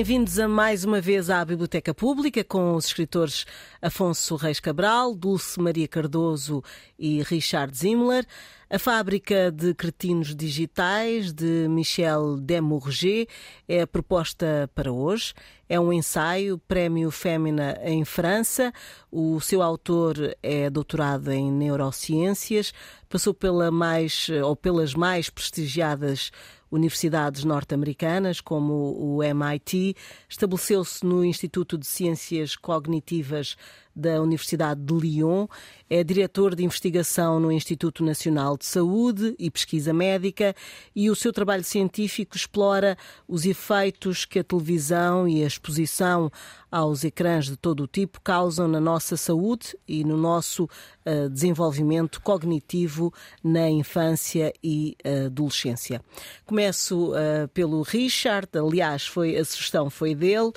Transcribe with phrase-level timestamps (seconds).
[0.00, 3.44] Bem-vindos a mais uma vez à Biblioteca Pública com os escritores
[3.82, 6.64] Afonso Reis Cabral, Dulce Maria Cardoso
[6.98, 8.24] e Richard Zimmler.
[8.70, 13.28] A Fábrica de Cretinos Digitais, de Michel Demourget,
[13.68, 15.34] é a proposta para hoje.
[15.68, 18.72] É um ensaio, prémio Fémina em França.
[19.12, 22.72] O seu autor é doutorado em neurociências,
[23.06, 26.30] passou pela mais, ou pelas mais prestigiadas
[26.70, 29.96] universidades norte-americanas, como o MIT,
[30.28, 33.56] estabeleceu-se no Instituto de Ciências Cognitivas
[34.00, 35.46] da Universidade de Lyon,
[35.88, 40.54] é diretor de investigação no Instituto Nacional de Saúde e Pesquisa Médica
[40.96, 42.96] e o seu trabalho científico explora
[43.28, 46.30] os efeitos que a televisão e a exposição
[46.70, 52.20] aos ecrãs de todo o tipo causam na nossa saúde e no nosso uh, desenvolvimento
[52.22, 56.00] cognitivo na infância e uh, adolescência.
[56.46, 60.52] Começo uh, pelo Richard, aliás, foi, a sugestão foi dele.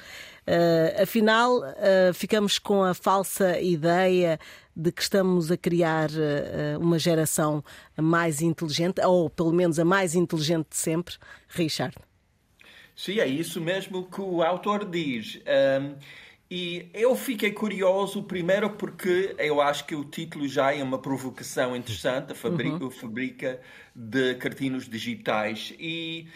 [0.46, 4.38] Uh, afinal, uh, ficamos com a falsa ideia
[4.76, 7.64] de que estamos a criar uh, uma geração
[7.98, 11.16] mais inteligente, ou pelo menos a mais inteligente de sempre.
[11.48, 11.96] Richard.
[12.96, 15.40] Sim, é isso mesmo que o autor diz.
[15.82, 15.96] Um,
[16.52, 21.76] e eu fiquei curioso, primeiro, porque eu acho que o título já é uma provocação
[21.76, 22.92] interessante a fabrica, uhum.
[22.92, 23.60] fabrica
[23.96, 25.74] de cartinos digitais.
[25.80, 26.28] E,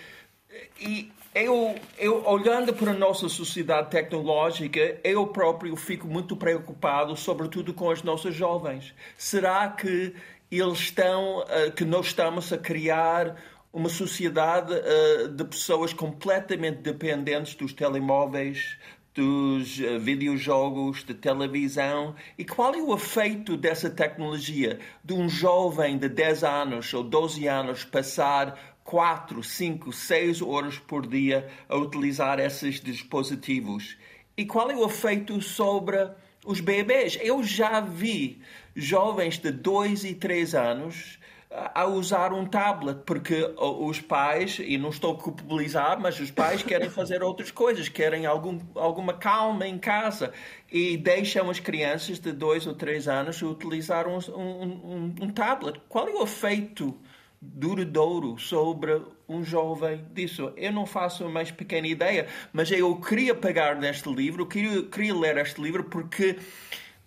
[0.80, 1.12] e
[1.44, 7.90] eu, eu, olhando para a nossa sociedade tecnológica, eu próprio fico muito preocupado, sobretudo com
[7.90, 8.94] os nossos jovens.
[9.18, 10.16] Será que
[10.50, 13.36] eles estão, uh, que nós estamos a criar
[13.72, 18.78] uma sociedade uh, de pessoas completamente dependentes dos telemóveis,
[19.14, 22.16] dos uh, videojogos, de televisão?
[22.38, 27.48] E qual é o efeito dessa tecnologia de um jovem de 10 anos ou 12
[27.48, 33.98] anos passar 4, 5, 6 horas por dia a utilizar esses dispositivos.
[34.38, 36.10] E qual é o efeito sobre
[36.46, 37.20] os bebês?
[37.22, 38.42] Eu já vi
[38.74, 41.20] jovens de 2 e 3 anos
[41.52, 46.64] a usar um tablet, porque os pais, e não estou a culpabilizar, mas os pais
[46.64, 50.32] querem fazer outras coisas, querem algum, alguma calma em casa
[50.72, 55.82] e deixam as crianças de 2 ou 3 anos utilizar um, um, um, um tablet.
[55.90, 56.98] Qual é o efeito
[57.42, 60.52] duradouro sobre um jovem disso.
[60.56, 65.16] Eu não faço a mais pequena ideia, mas eu queria pegar neste livro, queria, queria
[65.16, 66.38] ler este livro porque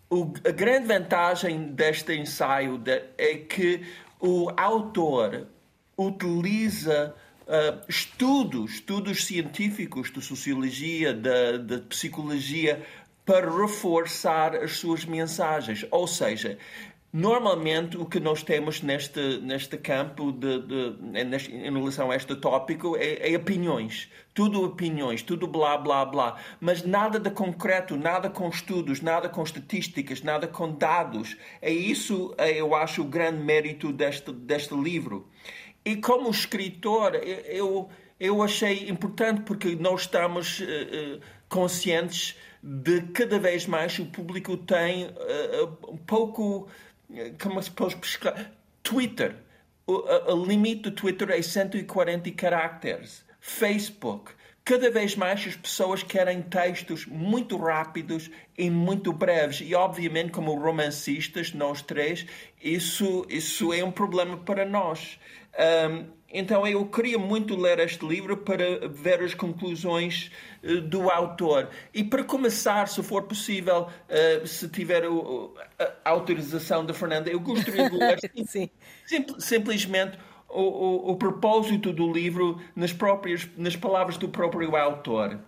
[0.08, 3.82] o, a grande vantagem deste ensaio de, é que
[4.20, 5.46] o autor
[5.96, 12.84] utiliza uh, estudos, estudos científicos de sociologia, de, de psicologia,
[13.24, 15.86] para reforçar as suas mensagens.
[15.90, 16.58] Ou seja,
[17.12, 22.96] Normalmente, o que nós temos neste, neste campo de, de, em relação a este tópico
[22.96, 24.08] é, é, opiniões.
[24.32, 26.36] Tudo opiniões, tudo blá, blá, blá.
[26.60, 31.36] Mas nada de concreto, nada com estudos, nada com estatísticas, nada com dados.
[31.60, 35.28] É isso, é, eu acho, o grande mérito deste, deste livro.
[35.84, 37.88] E como escritor, eu,
[38.20, 45.06] eu achei importante porque nós estamos uh, conscientes de cada vez mais o público tem
[45.06, 46.68] uh, um pouco
[47.40, 48.52] como se pode pescar?
[48.82, 49.36] Twitter.
[49.86, 53.24] O, o limite do Twitter é 140 caracteres.
[53.40, 54.32] Facebook.
[54.64, 59.60] Cada vez mais as pessoas querem textos muito rápidos e muito breves.
[59.60, 62.26] E, obviamente, como romancistas, nós três,
[62.62, 65.18] isso, isso é um problema para nós.
[65.58, 70.30] Um, então eu queria muito ler este livro para ver as conclusões
[70.62, 71.68] uh, do autor.
[71.92, 75.02] E para começar, se for possível, uh, se tiver
[76.04, 78.70] a autorização da Fernanda, eu gostaria de ler sim.
[79.38, 80.18] simplesmente
[80.48, 85.38] o, o, o, propósito do livro nas, próprias, nas palavras do próprio autor.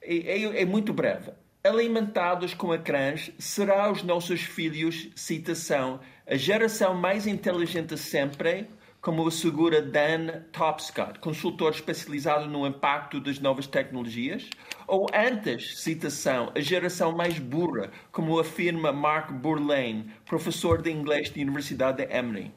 [0.00, 1.32] É, é, é muito breve.
[1.62, 8.68] Alimentados com ecrãs, será os nossos filhos, citação, a geração mais inteligente sempre
[9.04, 14.48] como assegura Dan Topscott, consultor especializado no impacto das novas tecnologias,
[14.86, 21.42] ou antes, citação, a geração mais burra, como afirma Mark Burlane, professor de inglês da
[21.42, 22.50] Universidade de Emory.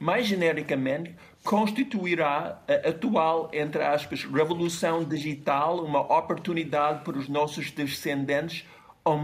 [0.00, 1.14] Mais genericamente,
[1.44, 8.66] constituirá a atual, entre aspas, revolução digital uma oportunidade para os nossos descendentes
[9.04, 9.20] ou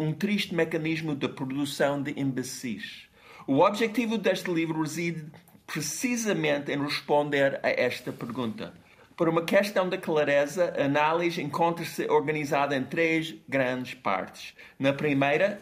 [0.00, 3.06] um triste mecanismo de produção de imbecis.
[3.46, 5.24] O objetivo deste livro reside
[5.68, 8.72] precisamente em responder a esta pergunta.
[9.14, 14.54] Por uma questão de clareza, a análise encontra-se organizada em três grandes partes.
[14.78, 15.60] Na primeira,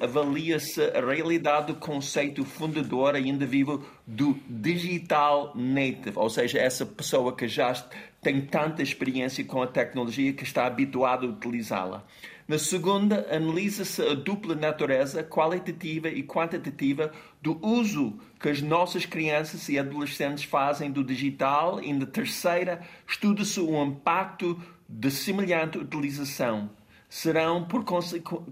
[0.00, 7.34] avalia-se a realidade do conceito fundador ainda vivo do digital native, ou seja, essa pessoa
[7.34, 7.72] que já
[8.20, 12.04] tem tanta experiência com a tecnologia que está habituado a utilizá-la.
[12.50, 19.68] Na segunda, analisa-se a dupla natureza qualitativa e quantitativa do uso que as nossas crianças
[19.68, 21.80] e adolescentes fazem do digital.
[21.80, 26.68] E na terceira, estuda-se o impacto de semelhante utilização.
[27.08, 27.84] Serão, por,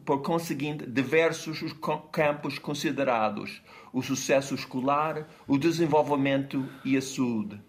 [0.05, 1.75] por conseguinte, diversos os
[2.13, 3.61] campos considerados:
[3.93, 7.61] o sucesso escolar, o desenvolvimento e a saúde.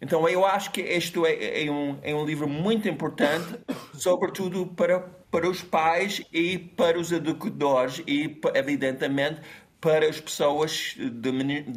[0.00, 3.60] Então eu acho que este é, é, um, é um livro muito importante,
[3.94, 9.40] sobretudo para, para os pais e para os educadores e, evidentemente,
[9.80, 11.32] para as pessoas de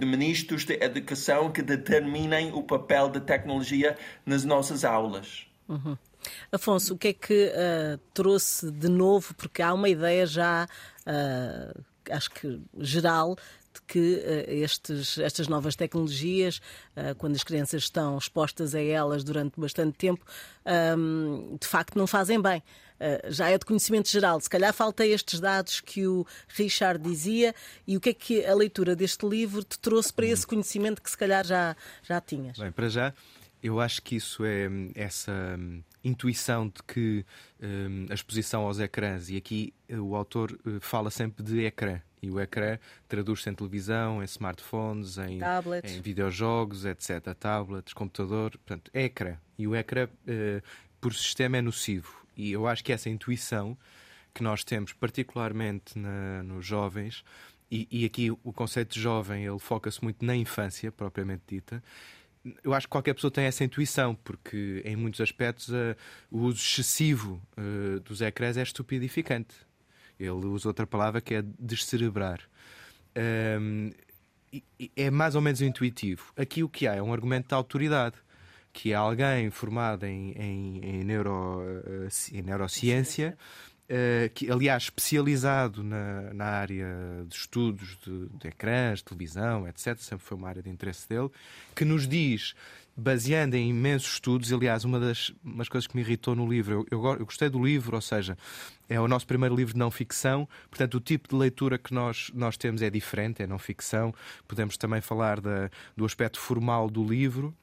[0.06, 5.48] ministros de educação que determinem o papel da tecnologia nas nossas aulas.
[5.70, 5.98] Uhum.
[6.52, 9.34] Afonso, o que é que uh, trouxe de novo?
[9.36, 10.68] Porque há uma ideia já,
[11.08, 13.38] uh, acho que geral,
[13.74, 16.62] de que uh, estes, estas novas tecnologias,
[17.18, 20.26] quando as crianças estão expostas a elas durante bastante tempo,
[20.98, 22.62] um, de facto não fazem bem.
[22.96, 24.40] Uh, já é de conhecimento geral.
[24.40, 27.54] Se calhar falta estes dados que o Richard dizia
[27.86, 31.10] e o que é que a leitura deste livro te trouxe para esse conhecimento que
[31.10, 32.58] se calhar já, já tinhas?
[32.58, 33.14] Bem, para já,
[33.62, 35.58] eu acho que isso é essa
[36.04, 37.26] intuição de que
[37.60, 42.30] um, a exposição aos ecrãs, e aqui o autor uh, fala sempre de ecrã, e
[42.30, 42.78] o ecrã
[43.08, 45.40] traduz-se em televisão, em smartphones, em,
[45.84, 47.34] em videojogos, etc.
[47.38, 49.36] Tablets, computador, portanto, é ecrã.
[49.58, 50.62] E o ecrã, uh,
[51.02, 52.25] por sistema, é nocivo.
[52.36, 53.78] E eu acho que essa intuição
[54.34, 57.24] que nós temos, particularmente na, nos jovens,
[57.72, 61.84] e, e, aqui o conceito de jovem ele foca-se muito na infância, propriamente dita.
[62.64, 65.96] Eu acho que qualquer pessoa tem essa intuição, porque em muitos aspectos uh,
[66.30, 69.56] o uso excessivo uh, dos ecrãs é estupidificante.
[70.20, 72.40] Ele usa outra palavra que é descerebrar.
[73.60, 73.92] Um,
[74.96, 76.32] é mais ou menos intuitivo.
[76.38, 78.16] Aqui o que há é um argumento de autoridade,
[78.76, 83.38] que é alguém formado em, em, em, neuro, eh, em neurociência
[83.86, 86.88] Uh, que, aliás, especializado na, na área
[87.28, 91.30] de estudos de, de ecrãs, televisão, etc., sempre foi uma área de interesse dele,
[91.76, 92.56] que nos diz,
[92.98, 97.00] baseando em imensos estudos, aliás, uma das umas coisas que me irritou no livro, eu,
[97.00, 98.36] eu, eu, gostei do livro, ou seja,
[98.90, 102.32] é o nosso primeiro livro de não ficção, portanto, o tipo de leitura que nós,
[102.34, 104.12] nós temos é diferente, é não ficção.
[104.48, 107.56] Podemos também falar da, do aspecto formal do livro.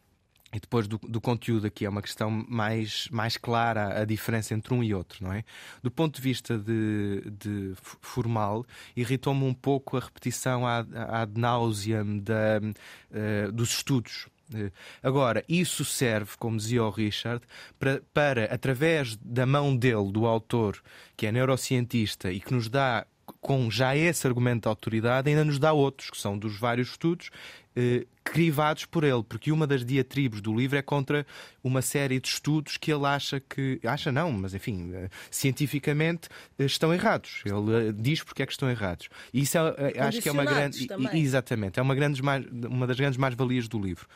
[0.55, 4.75] E depois do, do, conteúdo aqui é uma questão mais, mais clara a diferença entre
[4.75, 5.45] um e outro, não é?
[5.83, 7.73] Do ponto de vista de, de
[8.03, 14.29] formal, irritou-me um pouco a repetição ad, ad nauseam da, uh, dos estudos.
[14.53, 14.71] Uh,
[15.03, 17.43] agora, isso serve, como dizia o Richard,
[17.79, 20.83] para, para, através da mão dele, do autor,
[21.17, 23.07] que é neurocientista e que nos dá
[23.41, 27.31] com já esse argumento de autoridade, ainda nos dá outros, que são dos vários estudos
[27.75, 31.27] eh, crivados por ele, porque uma das diatribos do livro é contra
[31.63, 33.81] uma série de estudos que ele acha que.
[33.85, 36.29] Acha não, mas enfim, eh, cientificamente
[36.59, 37.43] eh, estão errados.
[37.45, 39.09] Ele eh, diz porque é que estão errados.
[39.33, 40.87] E isso é, acho que é uma grande.
[40.87, 41.21] Também.
[41.21, 44.07] Exatamente, é uma, grande, uma das grandes mais-valias do livro.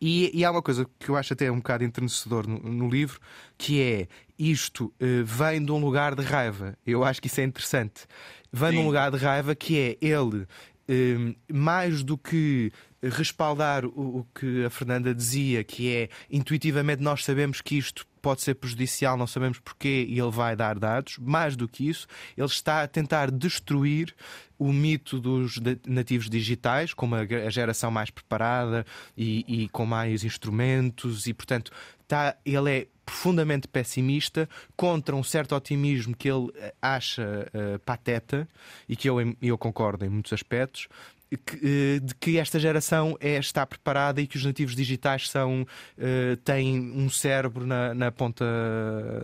[0.00, 3.18] E, e, há uma coisa que eu acho até um bocado entrenecedor no, no livro,
[3.56, 4.08] que é
[4.38, 6.76] isto uh, vem de um lugar de raiva.
[6.84, 8.06] Eu acho que isso é interessante.
[8.52, 8.76] Vem Sim.
[8.76, 12.70] de um lugar de raiva que é ele, uh, mais do que
[13.10, 18.40] respaldar o, o que a Fernanda dizia, que é intuitivamente nós sabemos que isto pode
[18.40, 21.18] ser prejudicial, não sabemos porquê e ele vai dar dados.
[21.18, 22.06] Mais do que isso,
[22.36, 24.14] ele está a tentar destruir
[24.58, 31.26] o mito dos nativos digitais, como a geração mais preparada e, e com mais instrumentos,
[31.26, 31.70] e portanto
[32.00, 38.48] está, ele é profundamente pessimista contra um certo otimismo que ele acha uh, pateta
[38.88, 40.88] e que eu, eu concordo em muitos aspectos,
[41.34, 46.36] eh, de que esta geração é, está preparada e que os nativos digitais são, uh,
[46.38, 48.44] têm um cérebro na, na, ponta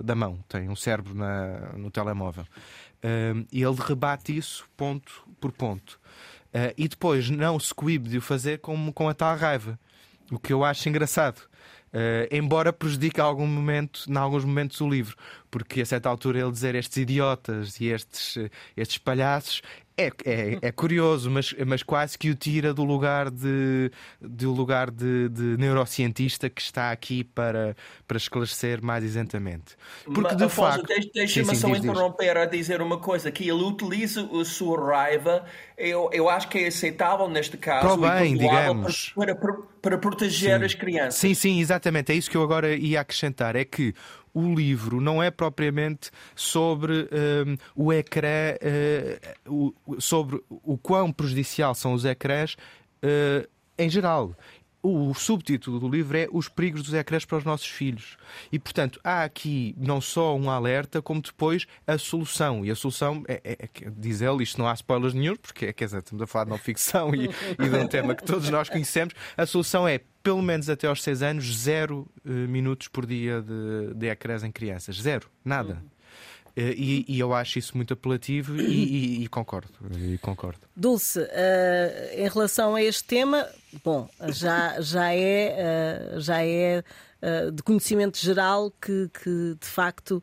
[0.02, 2.44] da mão, têm um cérebro na, no telemóvel.
[3.02, 5.98] Uh, e ele rebate isso ponto por ponto.
[6.48, 9.78] Uh, e depois não se coíbe de o fazer com, com a tal raiva.
[10.30, 11.40] O que eu acho engraçado.
[11.92, 15.16] Uh, embora prejudique algum momento, em alguns momentos o livro,
[15.50, 18.36] porque a certa altura ele dizer estes idiotas e estes,
[18.76, 19.60] estes palhaços
[20.00, 23.90] é, é, é, curioso, mas, mas quase que o tira do lugar de,
[24.20, 27.76] do lugar de, de neurocientista que está aqui para,
[28.06, 29.76] para esclarecer mais isentamente.
[30.04, 31.10] Porque de Afonso, facto.
[31.12, 35.44] Deixa-me só interromper a dizer uma coisa: que ele utiliza a sua raiva,
[35.80, 39.12] eu, eu acho que é aceitável neste caso, para bem, digamos.
[39.14, 40.64] Para, para, para proteger sim.
[40.64, 41.14] as crianças.
[41.14, 42.12] Sim, sim, exatamente.
[42.12, 43.94] É isso que eu agora ia acrescentar: é que
[44.34, 48.54] o livro não é propriamente sobre um, o ecrã,
[49.48, 52.54] uh, o, sobre o quão prejudicial são os ecrãs
[53.02, 54.34] uh, em geral.
[54.82, 58.16] O subtítulo do livro é Os perigos dos ecrãs para os nossos filhos.
[58.50, 62.64] E, portanto, há aqui não só um alerta, como depois a solução.
[62.64, 65.84] E a solução, é, é, é diz ele, isto não há spoilers nenhum, porque quer
[65.84, 68.68] dizer, estamos a falar de não ficção e, e de um tema que todos nós
[68.68, 69.14] conhecemos.
[69.36, 73.94] A solução é, pelo menos até aos 6 anos, zero uh, minutos por dia de,
[73.94, 74.96] de ecrãs em crianças.
[75.00, 75.28] Zero.
[75.44, 75.74] Nada.
[75.74, 75.99] Uhum.
[76.56, 80.58] Eh, e, e, eu acho isso muito apelativo e, e, e concordo, e concordo.
[80.76, 81.24] Dulce, uh,
[82.16, 83.46] em relação a este tema,
[83.84, 86.82] bom, já, já é, uh, já é
[87.22, 90.22] uh, de conhecimento geral que, que de facto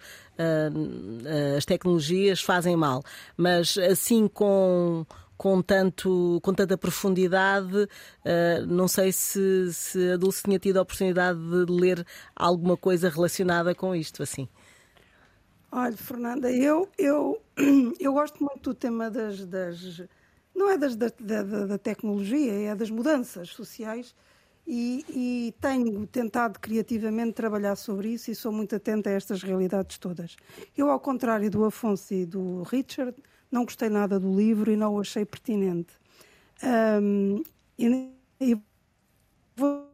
[1.58, 3.04] as tecnologias fazem mal,
[3.36, 5.04] mas assim com
[5.38, 7.78] com, tanto, com tanta profundidade.
[7.78, 12.06] Uh, não sei se, se a Dulce tinha tido a oportunidade de ler
[12.36, 14.50] alguma coisa relacionada com isto, assim.
[15.72, 17.42] Olha, Fernanda, eu, eu,
[18.00, 19.46] eu gosto muito do tema das.
[19.46, 20.04] das
[20.56, 24.16] não é das, da, da, da, tecnologia, é das mudanças sociais
[24.66, 30.00] e, e, tenho tentado criativamente trabalhar sobre isso e sou muito atenta a estas realidades
[30.00, 30.36] todas.
[30.76, 33.16] Eu, ao contrário do Afonso e do Richard,
[33.52, 35.94] não gostei nada do livro e não o achei pertinente.
[37.02, 37.44] Um,
[37.78, 38.60] e, e
[39.56, 39.90] vou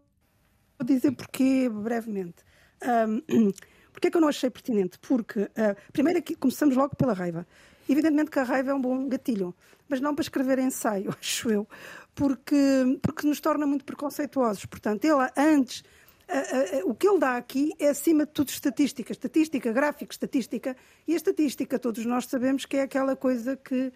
[0.84, 2.38] dizer porquê brevemente.
[2.82, 3.52] Um,
[3.94, 5.00] Porquê é que eu não achei pertinente?
[5.00, 7.48] Porque, uh, primeiro, aqui começamos logo pela raiva.
[7.88, 9.56] Evidentemente que a raiva é um bom gatilho,
[9.88, 11.68] mas não para escrever ensaio, acho eu,
[12.16, 14.66] porque, porque nos torna muito preconceituosos.
[14.66, 15.84] Portanto, ele antes.
[16.24, 19.12] Uh, uh, o que ele dá aqui é, acima de tudo, estatística.
[19.12, 20.76] Estatística, gráfico, estatística.
[21.06, 23.92] E a estatística, todos nós sabemos que é aquela coisa que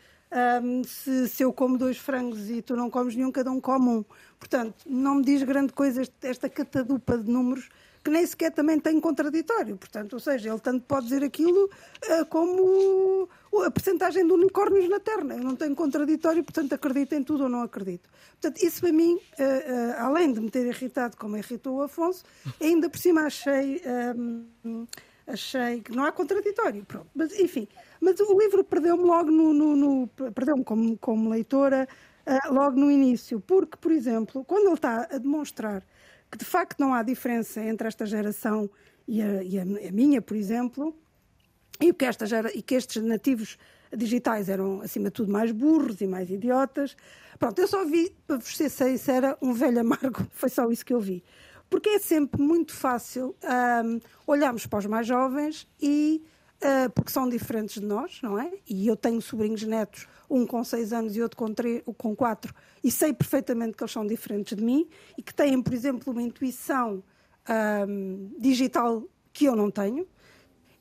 [0.61, 3.89] um, se, se, eu como dois frangos e tu não comes nenhum, cada um come
[3.89, 4.05] um.
[4.37, 7.69] Portanto, não me diz grande coisa esta catadupa de números
[8.07, 9.75] que nem sequer também tem contraditório.
[9.75, 13.27] Portanto, ou seja, ele tanto pode dizer aquilo uh, como
[13.65, 15.23] a percentagem de unicórnios na Terra.
[15.23, 18.09] Eu não tenho contraditório, portanto, acredito em tudo ou não acredito.
[18.39, 22.23] Portanto, isso para mim, uh, uh, além de me ter irritado como irritou o Afonso,
[22.61, 23.81] ainda por cima achei.
[25.27, 26.85] achei que não há contraditório.
[26.85, 27.07] Pronto.
[27.13, 27.67] Mas, enfim,
[27.99, 29.53] mas o livro perdeu-me logo no.
[29.53, 31.85] no, no perdeu-me como, como leitora
[32.49, 35.83] logo no início, porque, por exemplo, quando ele está a demonstrar
[36.31, 38.69] que de facto não há diferença entre esta geração
[39.07, 40.95] e a, e a, a minha, por exemplo,
[41.79, 43.57] e que, esta gera, e que estes nativos
[43.95, 46.95] digitais eram, acima de tudo, mais burros e mais idiotas.
[47.39, 50.93] Pronto, eu só vi, para vos ser sincera, um velho amargo, foi só isso que
[50.93, 51.23] eu vi.
[51.69, 53.35] Porque é sempre muito fácil
[53.85, 56.23] um, olharmos para os mais jovens e
[56.57, 58.51] uh, porque são diferentes de nós, não é?
[58.67, 62.53] E eu tenho sobrinhos netos um com seis anos e outro com, três, com quatro,
[62.83, 64.87] e sei perfeitamente que eles são diferentes de mim
[65.17, 67.03] e que têm, por exemplo, uma intuição
[67.87, 70.07] um, digital que eu não tenho.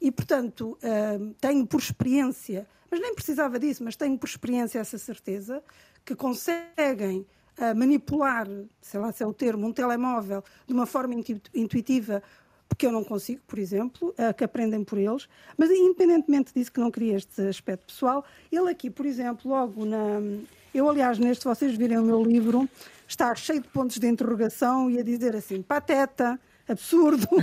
[0.00, 0.78] E, portanto,
[1.20, 5.62] um, tenho por experiência, mas nem precisava disso, mas tenho por experiência essa certeza,
[6.04, 7.26] que conseguem
[7.58, 8.46] uh, manipular,
[8.80, 11.14] sei lá se é o termo, um telemóvel de uma forma
[11.54, 12.22] intuitiva
[12.68, 16.80] porque eu não consigo, por exemplo, uh, que aprendem por eles, mas independentemente disso que
[16.80, 20.20] não queria este aspecto pessoal, ele aqui, por exemplo, logo na.
[20.74, 22.68] Eu, aliás, neste, vocês virem o meu livro,
[23.08, 27.26] está cheio de pontos de interrogação e a dizer assim, pateta, absurdo,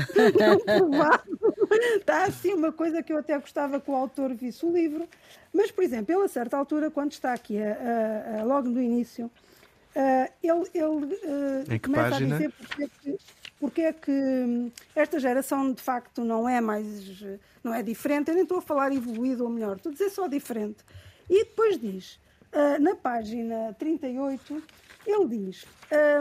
[1.96, 5.08] Está assim uma coisa que eu até gostava que o autor visse o livro.
[5.51, 8.82] Mas, por exemplo, ele a certa altura, quando está aqui, a, a, a, logo no
[8.82, 12.36] início, uh, ele, ele começa página?
[12.36, 17.24] a dizer porque, é porque é que hum, esta geração de facto não é mais,
[17.63, 20.27] não é diferente, eu nem estou a falar evoluído ou melhor, estou a dizer só
[20.27, 20.84] diferente.
[21.29, 22.20] E depois diz,
[22.51, 24.62] uh, na página 38,
[25.08, 25.65] ele diz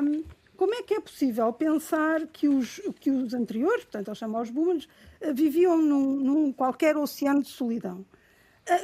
[0.05, 0.23] um,
[0.57, 4.49] como é que é possível pensar que os, que os anteriores, portanto ele chama os
[4.49, 4.85] boomers,
[5.21, 8.07] uh, viviam num, num, qualquer oceano de solidão.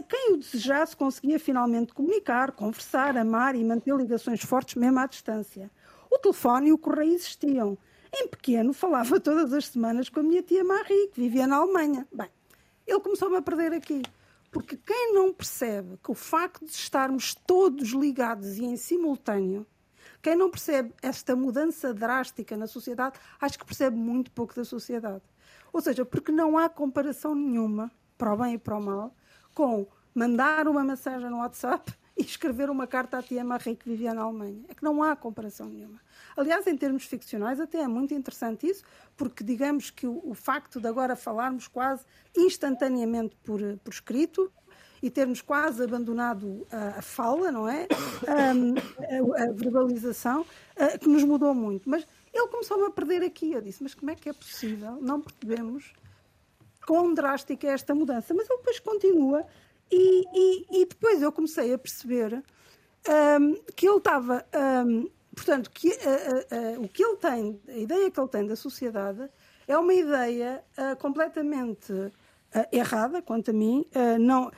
[0.09, 5.71] Quem o desejasse conseguia finalmente comunicar, conversar, amar e manter ligações fortes mesmo à distância.
[6.11, 7.79] O telefone e o correio existiam
[8.13, 12.07] em pequeno, falava todas as semanas com a minha tia Marie, que vivia na Alemanha.
[12.13, 12.29] Bem,
[12.87, 14.03] ele começou-me a perder aqui.
[14.51, 19.67] Porque quem não percebe que o facto de estarmos todos ligados e em simultâneo,
[20.23, 25.23] quem não percebe esta mudança drástica na sociedade, acho que percebe muito pouco da sociedade.
[25.73, 29.15] Ou seja, porque não há comparação nenhuma, para o bem e para o mal,
[29.55, 34.13] com mandar uma mensagem no WhatsApp e escrever uma carta à tia Marie que vivia
[34.13, 34.65] na Alemanha.
[34.69, 36.01] É que não há comparação nenhuma.
[36.37, 38.83] Aliás, em termos ficcionais, até é muito interessante isso,
[39.17, 42.05] porque digamos que o, o facto de agora falarmos quase
[42.37, 44.53] instantaneamente por, por escrito
[45.01, 47.87] e termos quase abandonado a, a fala, não é?
[48.29, 48.75] Um,
[49.35, 51.89] a, a, verbalização, uh, que nos mudou muito.
[51.89, 53.53] Mas ele começou-me a perder aqui.
[53.53, 54.99] Eu disse, mas como é que é possível?
[55.01, 55.93] Não percebemos
[56.85, 58.35] quão drástica é esta mudança.
[58.35, 59.47] Mas ele depois continua
[59.91, 62.43] e, e, e depois eu comecei a perceber
[63.41, 64.45] um, que ele estava
[64.87, 68.57] um, portanto, que, uh, uh, o que ele tem, a ideia que ele tem da
[68.57, 69.29] sociedade
[69.67, 70.65] é uma ideia
[70.99, 71.93] completamente
[72.73, 73.85] errada, quanto a mim,
[74.19, 74.51] não,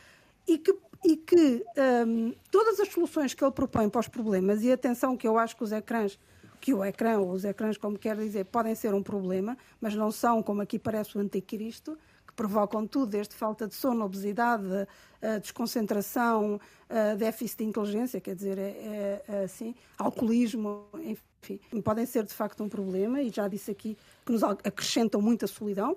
[0.46, 0.72] e que
[1.04, 1.64] e que
[2.06, 5.56] um, todas as soluções que ele propõe para os problemas, e atenção que eu acho
[5.56, 6.18] que os ecrãs,
[6.60, 10.10] que o ecrã ou os ecrãs, como quer dizer, podem ser um problema, mas não
[10.10, 11.99] são, como aqui parece o anticristo,
[12.40, 18.56] provocam tudo, desde falta de sono, obesidade, uh, desconcentração, uh, déficit de inteligência, quer dizer,
[18.56, 23.70] é, é, é, assim, alcoolismo, enfim, podem ser de facto um problema, e já disse
[23.70, 23.94] aqui
[24.25, 25.92] que nos acrescentam muita solidão.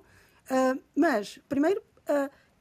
[0.51, 1.81] Uh, mas, primeiro,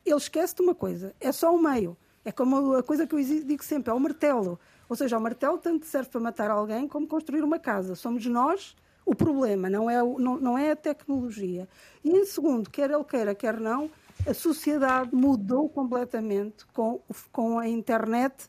[0.06, 1.96] ele esquece de uma coisa: é só o meio.
[2.24, 4.60] É como a coisa que eu digo sempre, é o martelo.
[4.88, 7.96] Ou seja, o martelo tanto serve para matar alguém como construir uma casa.
[7.96, 11.68] Somos nós o problema, não é, não, não é a tecnologia.
[12.04, 13.90] E em segundo, quer ele queira, quer não,
[14.26, 18.44] a sociedade mudou completamente com, com a internet,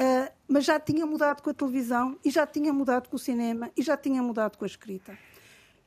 [0.00, 3.70] uh, mas já tinha mudado com a televisão, e já tinha mudado com o cinema,
[3.76, 5.18] e já tinha mudado com a escrita.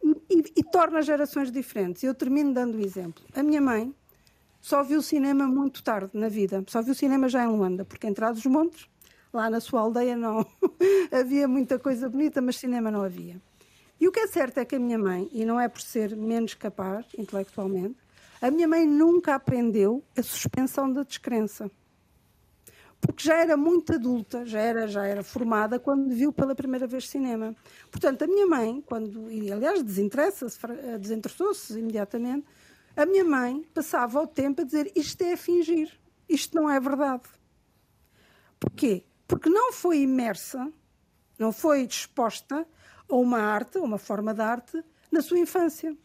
[0.03, 2.03] E, e, e torna gerações diferentes.
[2.03, 3.23] Eu termino dando o exemplo.
[3.35, 3.93] A minha mãe
[4.59, 6.63] só viu cinema muito tarde na vida.
[6.67, 8.87] Só viu cinema já em Luanda, porque em Trás dos Montes,
[9.33, 10.45] lá na sua aldeia, não
[11.11, 13.41] havia muita coisa bonita, mas cinema não havia.
[14.01, 16.15] E o que é certo é que a minha mãe, e não é por ser
[16.15, 17.95] menos capaz intelectualmente,
[18.41, 21.69] a minha mãe nunca aprendeu a suspensão da descrença.
[22.99, 27.07] Porque já era muito adulta, já era, já era formada quando viu pela primeira vez
[27.07, 27.55] cinema.
[27.91, 30.57] Portanto, a minha mãe, quando, e aliás desinteressa-se,
[30.99, 32.47] desinteressou-se imediatamente,
[32.97, 35.95] a minha mãe passava o tempo a dizer isto é fingir,
[36.27, 37.29] isto não é verdade.
[38.59, 39.03] Porquê?
[39.27, 40.73] Porque não foi imersa,
[41.37, 42.65] não foi disposta
[43.11, 45.95] a uma arte, uma forma de arte, na sua infância.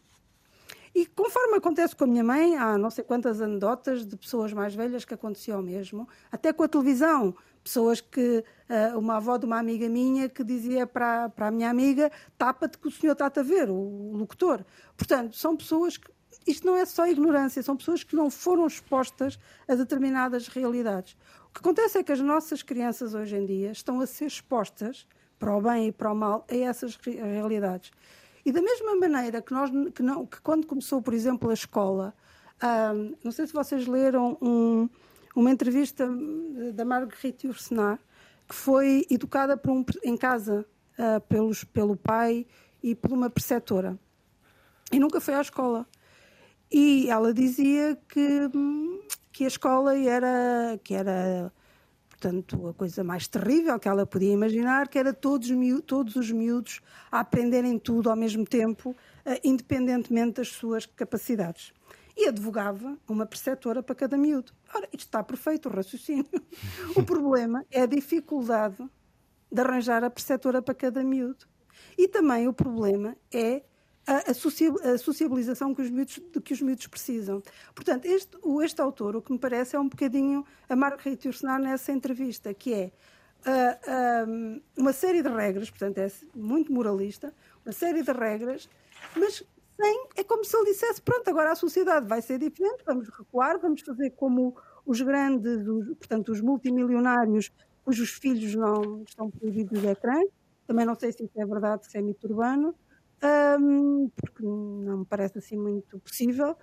[0.93, 4.73] E conforme acontece com a minha mãe, há não sei quantas anedotas de pessoas mais
[4.73, 7.35] velhas que aconteceu mesmo, até com a televisão.
[7.63, 11.69] Pessoas que, uh, uma avó de uma amiga minha que dizia para, para a minha
[11.69, 14.65] amiga: tapa-te que o senhor está a ver, o locutor.
[14.95, 16.09] Portanto, são pessoas que
[16.47, 21.15] isto não é só ignorância, são pessoas que não foram expostas a determinadas realidades.
[21.49, 25.05] O que acontece é que as nossas crianças hoje em dia estão a ser expostas,
[25.39, 27.91] para o bem e para o mal, a essas realidades.
[28.45, 32.13] E da mesma maneira que, nós, que, não, que quando começou, por exemplo, a escola,
[33.23, 34.89] não sei se vocês leram um,
[35.35, 36.09] uma entrevista
[36.73, 37.99] da Marguerite Yourcenar,
[38.47, 40.65] que foi educada um, em casa
[40.97, 42.47] uh, pelos, pelo pai
[42.81, 43.99] e por uma preceptora.
[44.91, 45.85] E nunca foi à escola.
[46.71, 48.49] E ela dizia que,
[49.31, 51.51] que a escola era, que era
[52.19, 55.49] portanto, a coisa mais terrível que ela podia imaginar, que era todos,
[55.85, 61.71] todos os miúdos a aprenderem tudo ao mesmo tempo, eh, independentemente das suas capacidades.
[62.17, 64.51] E advogava uma preceptora para cada miúdo.
[64.73, 66.25] Ora, isto está perfeito, o raciocínio.
[66.95, 68.83] o problema é a dificuldade
[69.51, 71.45] de arranjar a preceptora para cada miúdo.
[71.95, 73.61] E também o problema é
[74.07, 77.43] a, sociabilização que os, miúdos, que os miúdos precisam.
[77.75, 81.91] Portanto, este, este autor, o que me parece, é um bocadinho a Marguerite Yourcenar nessa
[81.91, 82.91] entrevista, que é
[83.45, 87.33] uh, uma série de regras, portanto, é muito moralista,
[87.65, 88.69] uma série de regras,
[89.13, 89.43] mas
[89.79, 93.59] sem, é como se ele dissesse, pronto, agora a sociedade vai ser diferente, vamos recuar,
[93.59, 97.51] vamos fazer como os grandes, os, portanto, os multimilionários
[97.83, 100.19] cujos filhos não estão proibidos de ecrã,
[100.65, 102.73] também não sei se isso é verdade, se é mito urbano,
[103.23, 106.55] um, porque não me parece assim muito possível,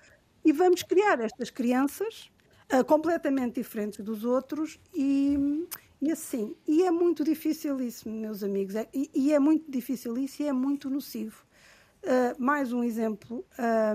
[0.45, 2.31] e vamos criar estas crianças
[2.73, 5.67] uh, completamente diferentes dos outros e,
[6.01, 6.55] e, assim.
[6.67, 10.47] E é muito difícil isso, meus amigos, é, e, e, é muito difícil isso e
[10.47, 11.45] é muito nocivo.
[12.03, 13.45] Uh, mais um exemplo: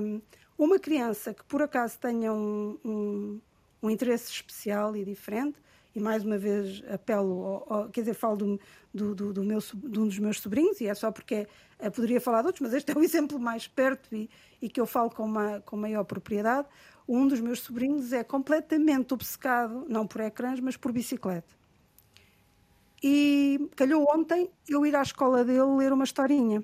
[0.01, 0.21] um,
[0.57, 3.41] uma criança que por acaso tenha um, um,
[3.83, 5.57] um interesse especial e diferente
[5.95, 8.59] e mais uma vez apelo, ao, ao, quer dizer, falo do,
[8.93, 11.47] do, do, meu, de um dos meus sobrinhos, e é só porque
[11.79, 14.29] é, poderia falar de outros, mas este é o exemplo mais perto e,
[14.61, 16.67] e que eu falo com, uma, com maior propriedade.
[17.07, 21.57] Um dos meus sobrinhos é completamente obcecado, não por ecrãs, mas por bicicleta.
[23.01, 26.63] E calhou ontem eu ir à escola dele ler uma historinha.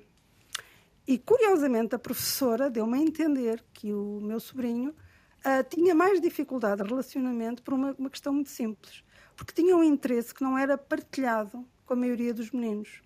[1.08, 6.82] E curiosamente a professora deu-me a entender que o meu sobrinho uh, tinha mais dificuldade
[6.82, 9.05] de relacionamento por uma, uma questão muito simples
[9.36, 13.02] porque tinha um interesse que não era partilhado com a maioria dos meninos.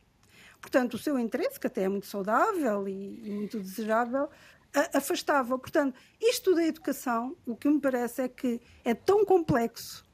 [0.61, 4.29] Portanto, o seu interesse, que até é muito saudável e, e muito desejável,
[4.95, 5.59] afastava.
[5.59, 10.05] Portanto, isto da educação, o que me parece é que é tão complexo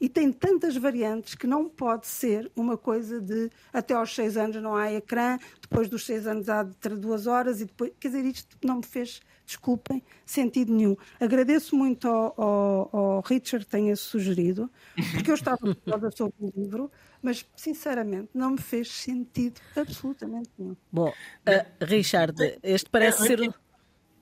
[0.00, 4.60] e tem tantas variantes que não pode ser uma coisa de até aos seis anos
[4.60, 7.92] não há ecrã, depois dos seis anos há de duas horas e depois.
[8.00, 10.96] Quer dizer, isto não me fez desculpem, sentido nenhum.
[11.20, 14.70] Agradeço muito ao, ao, ao Richard que tenha sugerido,
[15.12, 20.76] porque eu estava preocupada sobre o livro, mas sinceramente não me fez sentido absolutamente nenhum.
[20.90, 23.54] Bom, uh, Richard, este parece ser.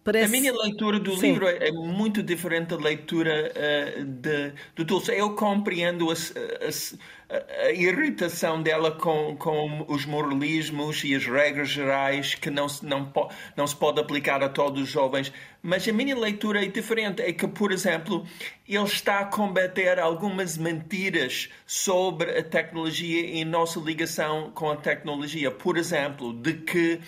[0.02, 0.24] Parece...
[0.24, 1.32] A minha leitura do Sim.
[1.32, 5.12] livro é, muito diferente da leitura uh, de, do Dulce.
[5.12, 12.34] Eu compreendo a, a, a, irritação dela com, com os moralismos e as regras gerais
[12.34, 13.12] que não se, não,
[13.54, 15.30] não se pode aplicar a todos os jovens,
[15.62, 17.20] mas a minha leitura é diferente.
[17.20, 18.26] É que, por exemplo,
[18.66, 25.50] ele está a combater algumas mentiras sobre a tecnologia e nossa ligação com a tecnologia.
[25.50, 27.00] Por exemplo, de que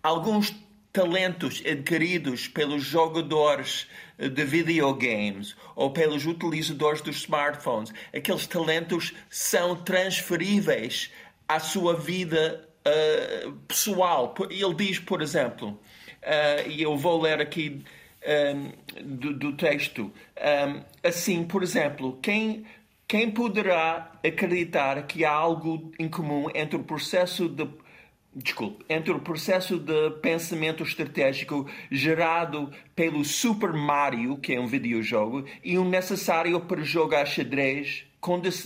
[0.00, 0.54] alguns
[0.92, 3.86] talentos adquiridos pelos jogadores
[4.18, 11.10] eh, de videogames ou pelos utilizadores dos smartphones, aqueles talentos são transferíveis
[11.48, 14.34] à sua vida uh, pessoal.
[14.50, 17.82] Ele diz, por exemplo, uh, e eu vou ler aqui
[18.54, 18.72] um,
[19.02, 22.64] do, do, texto, um, assim, por exemplo, quem
[23.10, 27.68] quem poderá acreditar que há algo em comum entre o processo de
[28.34, 35.44] desculpe, entre o processo de pensamento estratégico gerado pelo Super Mario, que é um videojogo,
[35.64, 38.04] e o necessário para jogar xadrez,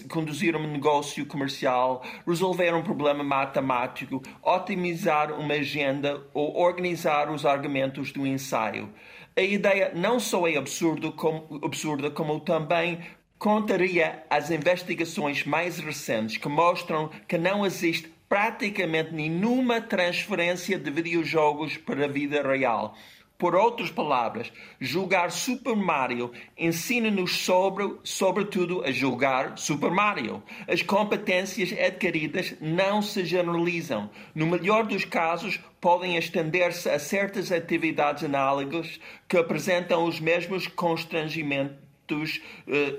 [0.08, 8.12] conduzir um negócio comercial, resolver um problema matemático, otimizar uma agenda ou organizar os argumentos
[8.12, 8.92] do ensaio.
[9.36, 13.00] A ideia não só é absurdo como, absurda, como também
[13.38, 21.76] contaria as investigações mais recentes que mostram que não existe praticamente nenhuma transferência de videojogos
[21.76, 22.96] para a vida real.
[23.38, 30.42] Por outras palavras, jogar Super Mario ensina-nos sobre, sobretudo, a jogar Super Mario.
[30.66, 34.10] As competências adquiridas não se generalizam.
[34.34, 42.42] No melhor dos casos, podem estender-se a certas atividades análogas que apresentam os mesmos constrangimentos
[42.66, 42.98] eh,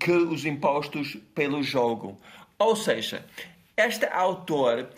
[0.00, 2.18] que os impostos pelo jogo.
[2.58, 3.26] Ou seja,
[3.76, 4.88] este autor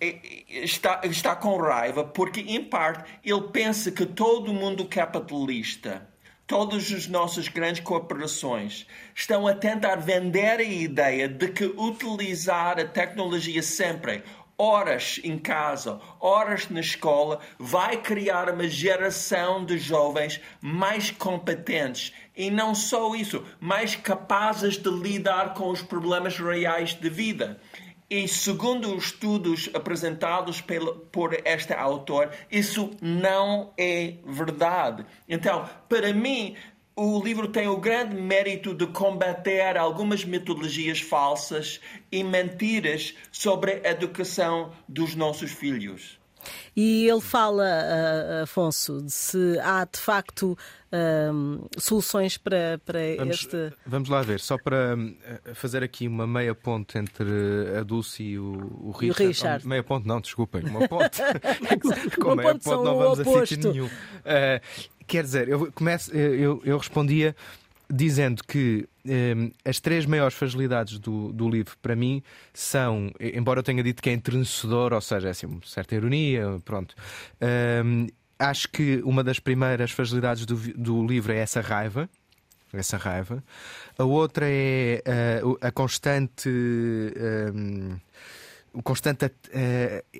[0.00, 6.08] eh, está, está com raiva porque, em parte, ele pensa que todo mundo capitalista,
[6.46, 12.84] todas as nossas grandes corporações, estão a tentar vender a ideia de que utilizar a
[12.84, 14.22] tecnologia sempre
[14.56, 22.50] horas em casa, horas na escola, vai criar uma geração de jovens mais competentes e
[22.50, 27.60] não só isso, mais capazes de lidar com os problemas reais de vida.
[28.08, 35.06] E segundo os estudos apresentados pelo, por este autor, isso não é verdade.
[35.28, 36.54] Então, para mim,
[36.94, 41.80] o livro tem o grande mérito de combater algumas mitologias falsas
[42.12, 46.18] e mentiras sobre a educação dos nossos filhos.
[46.76, 50.56] E ele fala, uh, Afonso, de se há de facto
[50.92, 53.72] uh, soluções para, para vamos, este.
[53.86, 58.38] Vamos lá ver, só para uh, fazer aqui uma meia ponte entre a Dulce e
[58.38, 58.52] o,
[58.82, 59.22] o Richard.
[59.22, 59.64] E o Richard.
[59.64, 61.20] Oh, meia ponte, não, desculpem, uma ponte.
[62.20, 63.86] Com uma meia ponte não vamos a sítio nenhum.
[63.86, 64.60] Uh,
[65.06, 67.34] quer dizer, eu, começo, eu, eu respondia
[67.90, 73.60] dizendo que um, ehm, as três maiores fragilidades do, do livro, para mim, são, embora
[73.60, 76.94] eu tenha dito que é entrenecedor, ou seja, é assim, uma certa ironia, pronto.
[77.40, 78.06] Um, ehm,
[78.38, 82.08] acho que uma das primeiras fragilidades do, do livro é essa raiva.
[82.72, 83.42] Essa raiva.
[83.96, 85.00] A outra é
[85.44, 86.48] uh, a constante.
[86.48, 88.00] Um, ehm,
[88.74, 89.30] o constante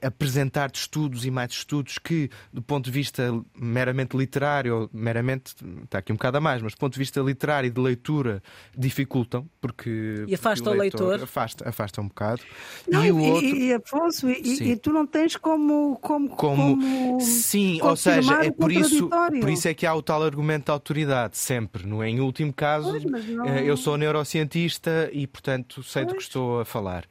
[0.01, 5.55] apresentar de estudos e mais estudos que, do ponto de vista meramente literário, ou meramente,
[5.83, 8.43] está aqui um bocado a mais, mas do ponto de vista literário e de leitura,
[8.77, 10.25] dificultam, porque.
[10.29, 11.25] E afasta o, leitor, leitor.
[11.25, 12.43] Afasta, afasta um bocado.
[12.89, 13.45] Não, e, o outro...
[13.45, 15.99] e, Afonso, e, e, tu não tens como.
[16.01, 16.77] Como, como...
[16.77, 20.67] como sim, ou seja, é por isso, por isso é que há o tal argumento
[20.67, 21.87] de autoridade, sempre.
[21.87, 23.45] No, em último caso, pois, não...
[23.47, 26.13] Eh, eu sou neurocientista e, portanto, sei pois.
[26.13, 27.05] do que estou a falar.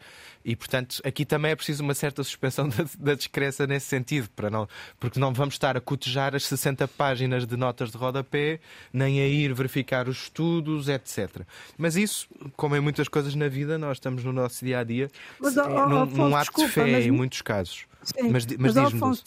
[0.46, 4.50] E, portanto, aqui também é preciso uma certa suspensão da, da descrença nesse sentido, para
[4.50, 4.68] não,
[5.00, 8.60] porque não vamos estar a cotejar as 60 páginas de notas de rodapé,
[8.92, 11.42] nem a ir verificar os estudos, etc.
[11.78, 15.10] Mas isso, como em muitas coisas na vida, nós estamos no nosso dia a dia,
[15.40, 17.06] mas, oh, num, Afonso, num ato desculpa, de fé mas...
[17.06, 17.86] em muitos casos.
[18.04, 19.24] Sim, mas mas, mas Afonso,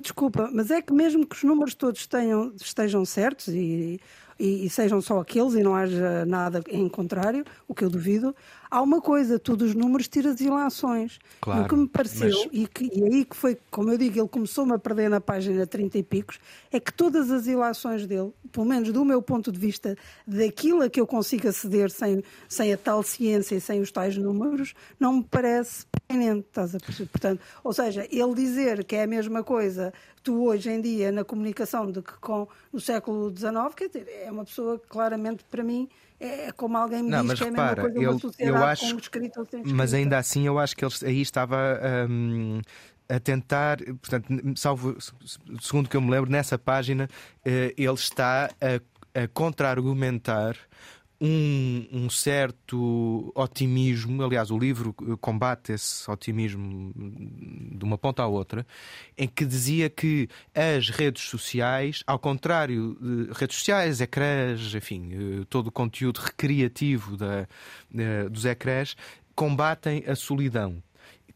[0.00, 4.00] desculpa, mas é que mesmo que os números todos tenham, estejam certos e
[4.38, 8.34] e, e, sejam só aqueles e não haja nada em contrário, o que eu duvido,
[8.70, 11.18] há uma coisa, todos os números tiram as ilações.
[11.40, 12.48] Claro, e o que me pareceu, mas...
[12.52, 15.66] e, que, e aí que foi, como eu digo, ele começou-me a perder na página
[15.66, 16.38] 30 e picos,
[16.70, 20.90] é que todas as ilações dele, pelo menos do meu ponto de vista, daquilo a
[20.90, 25.14] que eu consigo aceder sem, sem a tal ciência e sem os tais números, não
[25.14, 27.08] me parece pertinente, estás a perceber?
[27.08, 29.92] Portanto, ou seja, ele dizer que é a mesma coisa
[30.28, 34.30] facto, hoje em dia, na comunicação de que com no século XIX, quer dizer, é
[34.30, 35.88] uma pessoa que claramente, para mim,
[36.20, 38.20] é como alguém me não, diz mas que repara, é a mesma coisa eu, uma
[38.20, 39.76] sociedade eu acho, com escrita ou sem escrita.
[39.76, 42.60] Mas ainda assim eu acho que ele aí estava um,
[43.08, 44.96] a tentar, portanto, salvo,
[45.60, 47.08] segundo que eu me lembro, nessa página
[47.44, 50.56] eh, ele está a, a contra-argumentar
[51.20, 58.66] um, um, certo otimismo, aliás, o livro combate esse otimismo de uma ponta à outra,
[59.16, 65.44] em que dizia que as redes sociais, ao contrário de redes sociais, ecrãs, enfim, eh,
[65.50, 67.48] todo o conteúdo recreativo da,
[67.96, 68.96] eh, dos ecrãs,
[69.34, 70.82] combatem a solidão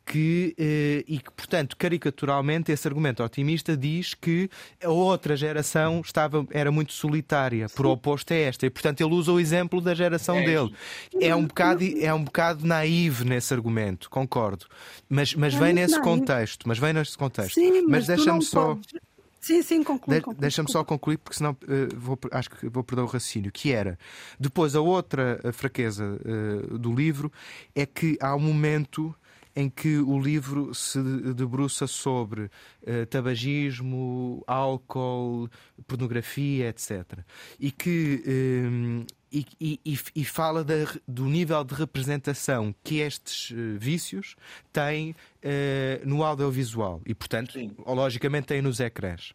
[0.05, 4.49] que, eh, e que, portanto, caricaturalmente, esse argumento otimista diz que
[4.83, 9.33] a outra geração estava, era muito solitária, por oposto a esta, e, portanto, ele usa
[9.33, 10.45] o exemplo da geração é.
[10.45, 10.75] dele.
[11.21, 14.67] É um, bocado, é um bocado naive nesse argumento, concordo,
[15.09, 16.67] mas, mas vem nesse contexto.
[16.67, 17.55] Mas vem nesse contexto.
[17.55, 18.75] Sim, mas, mas deixa-me só.
[18.75, 18.95] Podes...
[19.43, 20.21] Sim, sim, conclui.
[20.21, 23.51] De Deixa-me só concluir, porque senão uh, vou, acho que vou perder o raciocínio.
[23.51, 23.99] Que era,
[24.39, 27.31] depois, a outra fraqueza uh, do livro
[27.75, 29.13] é que há um momento
[29.55, 31.01] em que o livro se
[31.35, 35.49] debruça sobre uh, tabagismo, álcool,
[35.87, 37.19] pornografia, etc.
[37.59, 38.23] E que.
[38.27, 39.23] Um, eh,
[39.59, 40.75] e, e, e, fala da,
[41.09, 44.37] do nível de representação que estes uh, vícios
[44.71, 47.75] têm uh, no audiovisual e, portanto, Sim.
[47.87, 49.33] logicamente, têm nos ecrãs.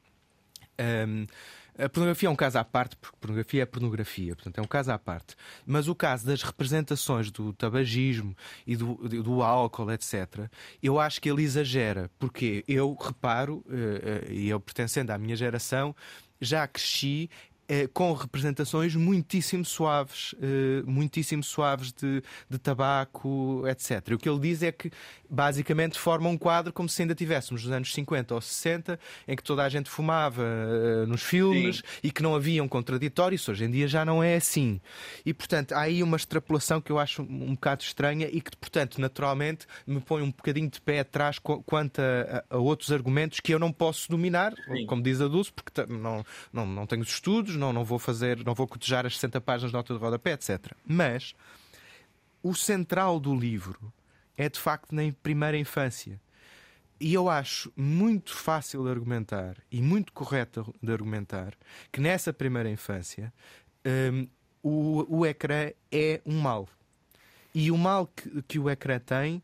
[0.80, 1.26] Um,
[1.78, 4.92] a pornografia é um caso à parte, porque pornografia é pornografia, portanto é um caso
[4.92, 5.36] à parte.
[5.66, 8.36] Mas o caso das representações do tabagismo
[8.66, 10.50] e do, do álcool, etc.,
[10.82, 15.36] eu acho que ele exagera, porque eu reparo, eh, eh, e eu pertencendo à minha
[15.36, 15.96] geração,
[16.40, 17.30] já cresci
[17.68, 24.10] eh, com representações muitíssimo suaves, eh, muitíssimo suaves de, de tabaco, etc.
[24.10, 24.92] E o que ele diz é que
[25.30, 29.44] basicamente forma um quadro como se ainda tivéssemos nos anos 50 ou 60, em que
[29.44, 31.84] toda a gente fumava uh, nos filmes Sim.
[32.04, 33.36] e que não havia um contraditório.
[33.36, 34.80] Isso hoje em dia já não é assim.
[35.26, 39.00] E portanto há aí uma extrapolação que eu acho um bocado estranha e que, portanto,
[39.00, 43.60] naturalmente me põe um bocadinho de pé atrás quanto a, a outros argumentos que eu
[43.60, 44.86] não posso dominar, Sim.
[44.86, 48.54] como diz a Dulce, porque não, não, não tenho estudos, não, não vou fazer, não
[48.54, 50.72] vou cotejar as 60 páginas de nota de rodapé, etc.
[50.86, 51.36] Mas
[52.42, 53.92] o central do livro
[54.38, 56.20] é de facto na primeira infância.
[57.00, 61.54] E eu acho muito fácil de argumentar e muito correto de argumentar
[61.92, 63.32] que nessa primeira infância
[63.86, 64.28] um,
[64.64, 66.68] o, o ecrã é um mal.
[67.54, 69.44] E o mal que, que o ecrã tem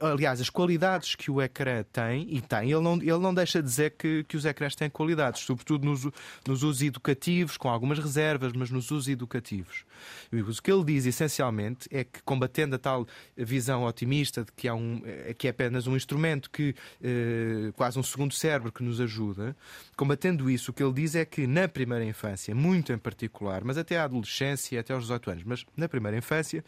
[0.00, 3.68] aliás, as qualidades que o ecrã tem, e tem, ele não, ele não deixa de
[3.68, 6.04] dizer que, que os ecrãs têm qualidades, sobretudo nos,
[6.46, 9.84] nos usos educativos, com algumas reservas, mas nos usos educativos.
[10.32, 13.06] E o que ele diz essencialmente é que, combatendo a tal
[13.36, 17.98] visão otimista de que, há um, eh, que é apenas um instrumento que uh, quase
[17.98, 19.56] um segundo cérebro que nos ajuda,
[19.96, 23.78] combatendo isso, o que ele diz é que na primeira infância, muito em particular, mas
[23.78, 26.64] até à adolescência, até aos 18 anos, mas na primeira infância,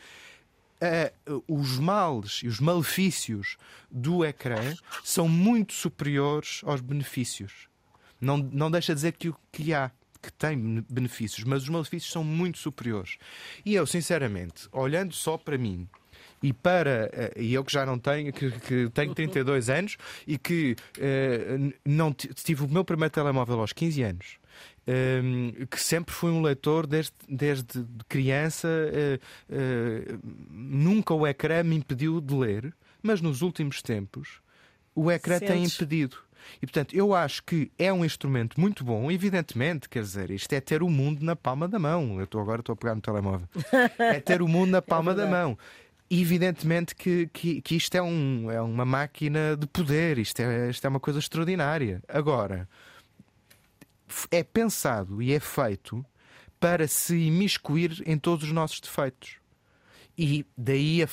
[0.79, 3.57] Uh, os males e os malefícios
[3.91, 7.69] do ecrã são muito superiores aos benefícios.
[8.21, 12.23] Não, não deixa de dizer que, que há, que tem benefícios, mas os malefícios são
[12.23, 13.17] muito superiores.
[13.65, 15.89] E eu, sinceramente, olhando só para mim,
[16.43, 20.37] e para uh, e eu que já não tenho que, que tenho 32 anos e
[20.37, 24.39] que uh, não tive o meu primeiro telemóvel aos 15 anos
[24.87, 28.69] um, que sempre fui um leitor desde, desde criança.
[28.69, 30.21] Uh, uh,
[30.51, 34.41] nunca o ecrã me impediu de ler, mas nos últimos tempos
[34.95, 35.49] o ecrã Sentes.
[35.49, 36.17] tem impedido.
[36.63, 40.61] E portanto, eu acho que é um instrumento muito bom, evidentemente, quer dizer, isto é
[40.61, 42.19] ter o mundo na palma da mão.
[42.19, 43.49] Eu estou agora estou a pegar no telemóvel.
[43.99, 45.59] É ter o mundo na é palma é da mão.
[46.09, 50.85] Evidentemente que, que, que, isto é, um, é uma máquina de poder, isto é, isto
[50.85, 52.01] é uma coisa extraordinária.
[52.09, 52.69] Agora,
[54.31, 56.05] é pensado e é feito
[56.59, 59.39] para se imiscuir em todos os nossos defeitos.
[60.19, 61.09] E daí a,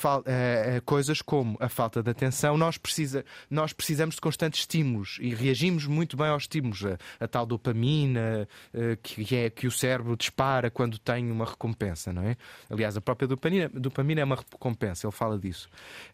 [0.86, 5.86] coisas como a falta de atenção, nós, precisa, nós precisamos de constantes estímulos e reagimos
[5.86, 6.86] muito bem aos estímulos.
[6.86, 12.13] A, a tal dopamina eh, que, é, que o cérebro dispara quando tem uma recompensa,
[12.13, 12.38] não é?
[12.69, 15.67] Aliás, a própria dopamina, dopamina é uma recompensa, ele fala disso.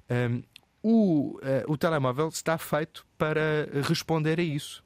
[0.09, 0.41] Um,
[0.81, 4.81] o, uh, o telemóvel está feito para responder a isso.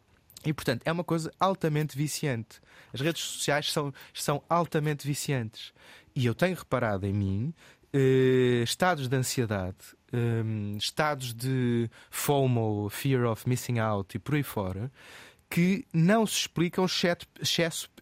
[0.46, 2.60] E, portanto, é uma coisa altamente viciante.
[2.94, 5.74] As redes sociais são, são altamente viciantes.
[6.16, 7.54] E eu tenho reparado em mim
[7.92, 9.78] eh, estados de ansiedade,
[10.12, 14.92] eh, estados de FOMO, Fear of Missing Out e por aí fora,
[15.50, 17.28] que não se explicam, exceto,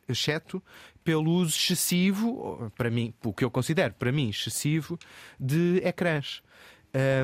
[0.07, 0.63] exceto
[1.03, 4.97] pelo uso excessivo, para mim, o que eu considero, para mim, excessivo,
[5.39, 6.41] de ecrãs.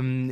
[0.01, 0.29] Um,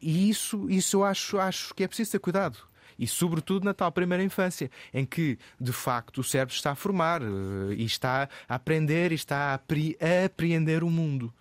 [0.00, 3.90] e isso, isso eu acho, acho que é preciso ter cuidado E, sobretudo, na tal
[3.90, 8.54] primeira infância, em que, de facto, o cérebro está a formar uh, e está a
[8.54, 11.32] aprender e está a, apreender o mundo.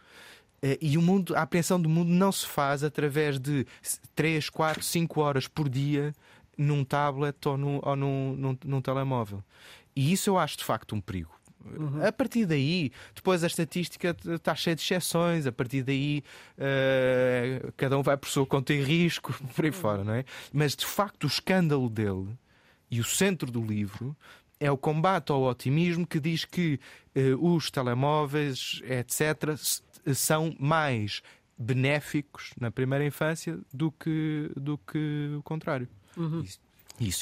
[0.63, 3.65] Uh, e o mundo, a apreensão do mundo não se faz através de
[4.15, 6.13] 3, 4, 5 horas por dia
[6.57, 9.43] num tablet ou num, ou num, num, num telemóvel.
[9.95, 11.40] E isso eu acho de facto um perigo.
[11.77, 12.05] Uhum.
[12.05, 16.23] A partir daí, depois a estatística está cheia de exceções, a partir daí
[16.57, 20.25] uh, cada um vai por sua conta e risco, por aí fora, não é?
[20.51, 22.29] Mas de facto o escândalo dele
[22.89, 24.15] e o centro do livro
[24.59, 26.79] é o combate ao otimismo que diz que
[27.15, 29.55] uh, os telemóveis, etc.,
[30.15, 31.21] são mais
[31.57, 35.87] benéficos na primeira infância do que, do que o contrário.
[36.17, 36.41] Uhum.
[36.41, 36.59] Isso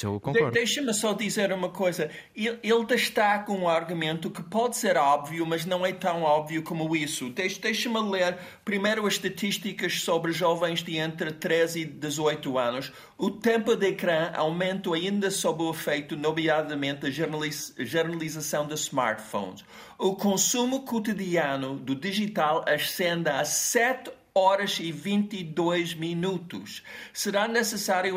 [0.02, 0.48] eu concordo.
[0.48, 2.10] De Deixa-me só dizer uma coisa.
[2.36, 6.94] Ele, ele, destaca um argumento que pode ser óbvio, mas não é tão óbvio como
[6.94, 7.30] isso.
[7.30, 12.92] Deixa-me ler primeiro as estatísticas sobre jovens de entre 13 e 18 anos.
[13.16, 19.64] O tempo de ecrã aumenta ainda sob o efeito, nomeadamente, da generalização de smartphones.
[19.98, 26.82] O consumo cotidiano do digital ascende a 7 horas e 22 minutos.
[27.12, 28.16] Será necessário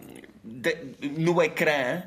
[0.43, 0.75] de,
[1.17, 2.03] no ecrã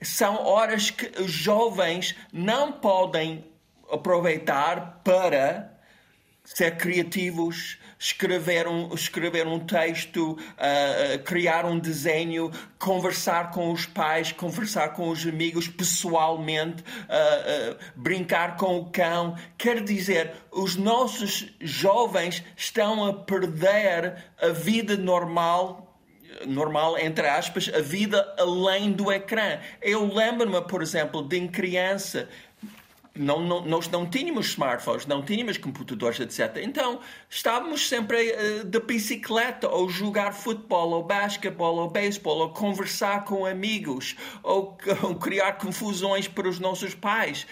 [0.00, 3.44] são horas que os jovens não podem
[3.90, 5.78] aproveitar para
[6.44, 14.30] ser criativos, escrever um, escrever um texto, uh, criar um desenho, conversar com os pais,
[14.30, 19.34] conversar com os amigos pessoalmente, uh, brincar com o cão.
[19.56, 25.80] Quer dizer, os nossos jovens estão a perder a vida normal
[26.48, 29.60] normal, entre aspas, a vida além do ecrã.
[29.80, 32.28] Eu lembro-me, por exemplo, de em criança,
[33.16, 36.62] não, não, nós não tínhamos smartphones, não tínhamos computadores, etc.
[36.62, 43.24] Então estávamos sempre uh, de bicicleta, ou jogar futebol, ou basquetebol, ou beisebol, ou conversar
[43.24, 47.46] com amigos, ou, ou criar confusões para os nossos pais.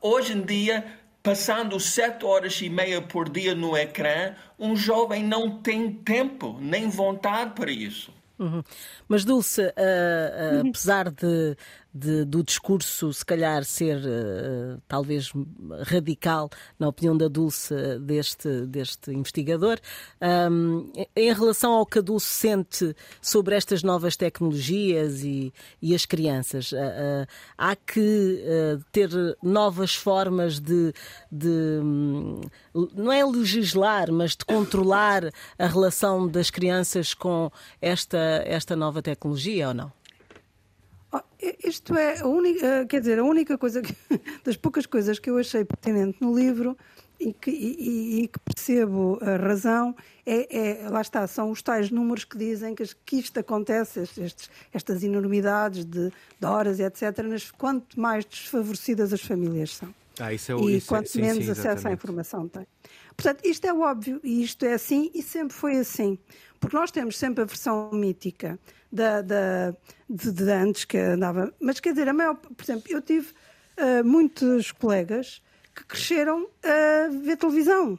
[0.00, 0.84] Hoje em dia,
[1.22, 6.88] passando sete horas e meia por dia no ecrã, um jovem não tem tempo nem
[6.88, 8.14] vontade para isso.
[8.38, 8.62] Uhum.
[9.08, 11.56] Mas Dulce, uh, uh, apesar de
[11.96, 15.32] de, do discurso, se calhar, ser uh, talvez
[15.82, 19.78] radical, na opinião da Dulce, deste, deste investigador.
[20.20, 26.04] Um, em relação ao que a Dulce sente sobre estas novas tecnologias e, e as
[26.04, 28.44] crianças, uh, uh, há que
[28.92, 29.08] ter
[29.42, 30.92] novas formas de,
[31.30, 31.48] de
[31.82, 32.40] um,
[32.94, 39.68] não é legislar, mas de controlar a relação das crianças com esta, esta nova tecnologia
[39.68, 39.92] ou não?
[41.64, 43.94] Isto é a única, eh, quer dizer, a única coisa que,
[44.44, 46.76] das poucas coisas que eu achei pertinente no livro
[47.18, 51.90] e que, e, e que percebo a razão é, é, lá está, são os tais
[51.90, 57.18] números que dizem que, que isto acontece, estes, estas enormidades de, de horas e etc.,
[57.24, 59.94] nas, quanto mais desfavorecidas as famílias são.
[60.18, 62.48] Ah, isso é o, e isso é- quanto é, sim, menos sim, acesso à informação
[62.48, 62.66] têm.
[63.16, 66.18] Portanto, isto é óbvio e isto é assim e sempre foi assim.
[66.66, 68.58] Porque nós temos sempre a versão mítica
[68.90, 69.72] da, da,
[70.10, 71.54] de, de antes que andava.
[71.60, 73.28] Mas quer dizer, a maior, por exemplo, eu tive
[73.78, 75.40] uh, muitos colegas
[75.76, 77.98] que cresceram a ver televisão,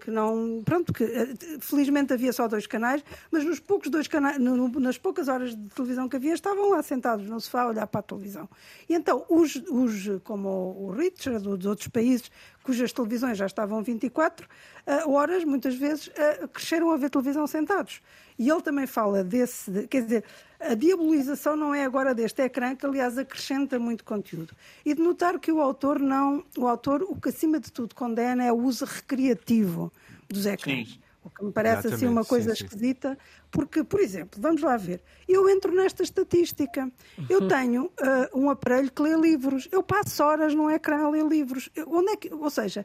[0.00, 4.38] que não, pronto, que uh, felizmente havia só dois canais, mas nos poucos dois canais,
[4.38, 7.98] nas poucas horas de televisão que havia, estavam lá sentados no sofá a olhar para
[7.98, 8.48] a televisão.
[8.88, 12.30] E então, os, os como o Richard, dos outros países,
[12.62, 16.08] cujas televisões já estavam 24 uh, horas, muitas vezes,
[16.52, 18.00] cresceram a ver televisão sentados.
[18.38, 20.24] E ele também fala desse, de, quer dizer,
[20.70, 24.54] a diabolização não é agora deste ecrã, que aliás acrescenta muito conteúdo.
[24.84, 28.44] E de notar que o autor não, o autor, o que acima de tudo condena
[28.44, 29.92] é o uso recreativo
[30.28, 30.88] dos ecrãs.
[30.88, 31.02] Sim.
[31.24, 33.42] O que me parece Exatamente, assim uma coisa sim, esquisita, sim.
[33.50, 36.90] porque, por exemplo, vamos lá ver, eu entro nesta estatística,
[37.28, 37.48] eu uhum.
[37.48, 41.70] tenho uh, um aparelho que lê livros, eu passo horas no ecrã a ler livros,
[41.76, 42.84] eu, onde é que, ou seja,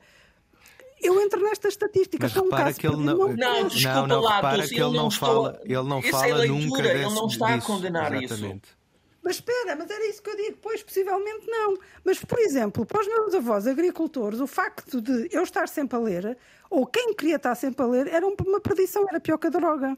[1.01, 2.17] eu entro nesta estatística.
[2.21, 5.59] Mas repara que ele não, não, não, desculpa não, lá, repara que ele, não fala,
[5.63, 8.65] ele não fala nunca desse, ele não está disso, a condenar exatamente.
[8.65, 8.77] isso.
[9.27, 11.77] Mas espera, mas era isso que eu digo, pois possivelmente não.
[12.05, 15.99] Mas, por exemplo, para os meus avós agricultores, o facto de eu estar sempre a
[15.99, 16.37] ler,
[16.69, 19.97] ou quem queria estar sempre a ler, era uma perdição, era pior que a droga.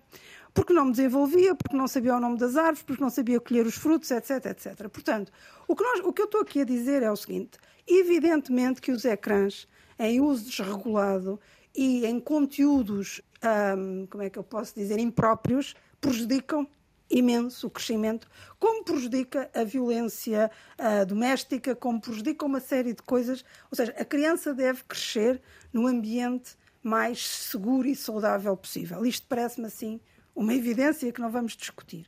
[0.52, 3.68] Porque não me desenvolvia, porque não sabia o nome das árvores, porque não sabia colher
[3.68, 4.90] os frutos, etc, etc.
[4.90, 5.32] Portanto,
[5.68, 8.92] o que, nós, o que eu estou aqui a dizer é o seguinte: evidentemente que
[8.92, 9.68] os ecrãs,
[10.00, 11.40] em uso desregulado
[11.76, 13.22] e em conteúdos,
[13.78, 16.68] hum, como é que eu posso dizer, impróprios, prejudicam
[17.10, 18.28] imenso o crescimento,
[18.60, 23.44] como prejudica a violência uh, doméstica, como prejudica uma série de coisas.
[23.72, 25.42] Ou seja, a criança deve crescer
[25.74, 29.06] no ambiente mais seguro e saudável possível.
[29.06, 30.00] Isto parece-me assim
[30.36, 32.06] uma evidência que não vamos discutir.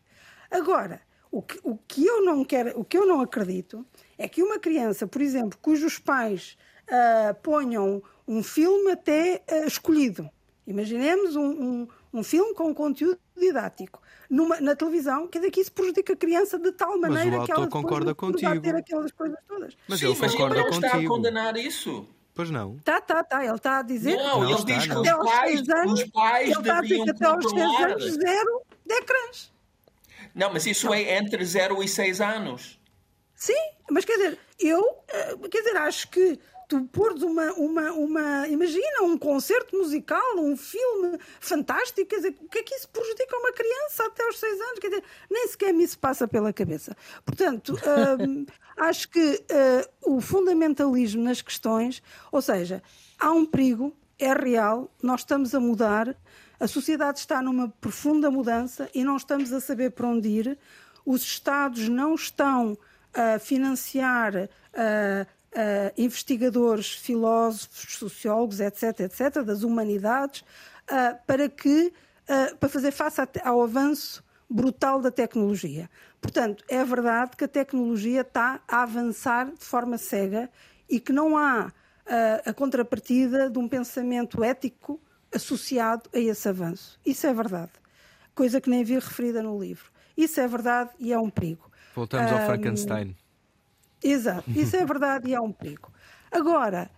[0.49, 3.85] Agora, o que, o que eu não quero, o que eu não acredito
[4.17, 6.57] é que uma criança, por exemplo, cujos pais
[6.91, 10.29] uh, ponham um filme até uh, escolhido,
[10.67, 15.71] imaginemos um, um, um filme com conteúdo didático numa, na televisão, quer dizer que isso
[15.73, 18.61] prejudica a criança de tal maneira que ela concorda contigo.
[18.61, 19.77] ter aquelas coisas todas.
[19.87, 20.85] Mas Sim, ele mas concorda ele contigo.
[20.85, 22.07] está a condenar isso.
[22.33, 22.77] Pois não.
[22.79, 23.43] Tá, tá, tá.
[23.43, 26.59] Ele está a dizer não, que ele diz que os pais, anos, os pais ele
[26.59, 29.53] está a dizer que até aos 6 anos, zero de ecrãs.
[30.33, 30.93] Não, mas isso não.
[30.93, 32.79] é entre 0 e 6 anos.
[33.35, 33.53] Sim,
[33.89, 36.39] mas quer dizer, eu eh, quer dizer, acho que
[36.71, 38.47] tu pôres uma, uma, uma.
[38.47, 43.35] Imagina um concerto musical, um filme fantástico, quer dizer, o que é que isso prejudica
[43.35, 44.79] uma criança até aos seis anos?
[44.79, 46.95] Quer dizer, nem sequer me isso passa pela cabeça.
[47.25, 47.75] Portanto,
[48.25, 48.45] hum,
[48.77, 52.01] acho que uh, o fundamentalismo nas questões,
[52.31, 52.81] ou seja,
[53.19, 56.15] há um perigo, é real, nós estamos a mudar,
[56.57, 60.57] a sociedade está numa profunda mudança e não estamos a saber para onde ir.
[61.05, 62.77] Os Estados não estão
[63.13, 64.47] a financiar.
[65.53, 71.93] Uh, investigadores, filósofos, sociólogos, etc., etc., das humanidades, uh, para que
[72.27, 75.89] uh, para fazer face ao avanço brutal da tecnologia.
[76.19, 80.49] Portanto, é verdade que a tecnologia está a avançar de forma cega
[80.89, 81.71] e que não há
[82.45, 84.99] a contrapartida de um pensamento ético
[85.33, 86.99] associado a esse avanço.
[87.05, 87.71] Isso é verdade.
[88.35, 89.89] Coisa que nem vi referida no livro.
[90.17, 91.71] Isso é verdade e é um perigo.
[91.95, 93.15] Voltamos ao Frankenstein.
[94.03, 95.91] Exato, isso é verdade e é um perigo.
[96.31, 96.89] Agora,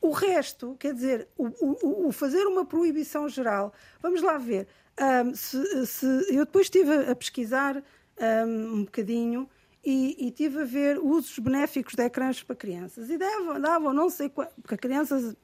[0.00, 4.66] o resto, quer dizer, o, o, o fazer uma proibição geral, vamos lá ver.
[5.00, 7.82] Um, se, se, eu depois estive a pesquisar
[8.46, 9.48] um, um bocadinho
[9.84, 13.10] e, e estive a ver usos benéficos de ecrãs para crianças.
[13.10, 15.34] E davam, davam não sei quanto, para crianças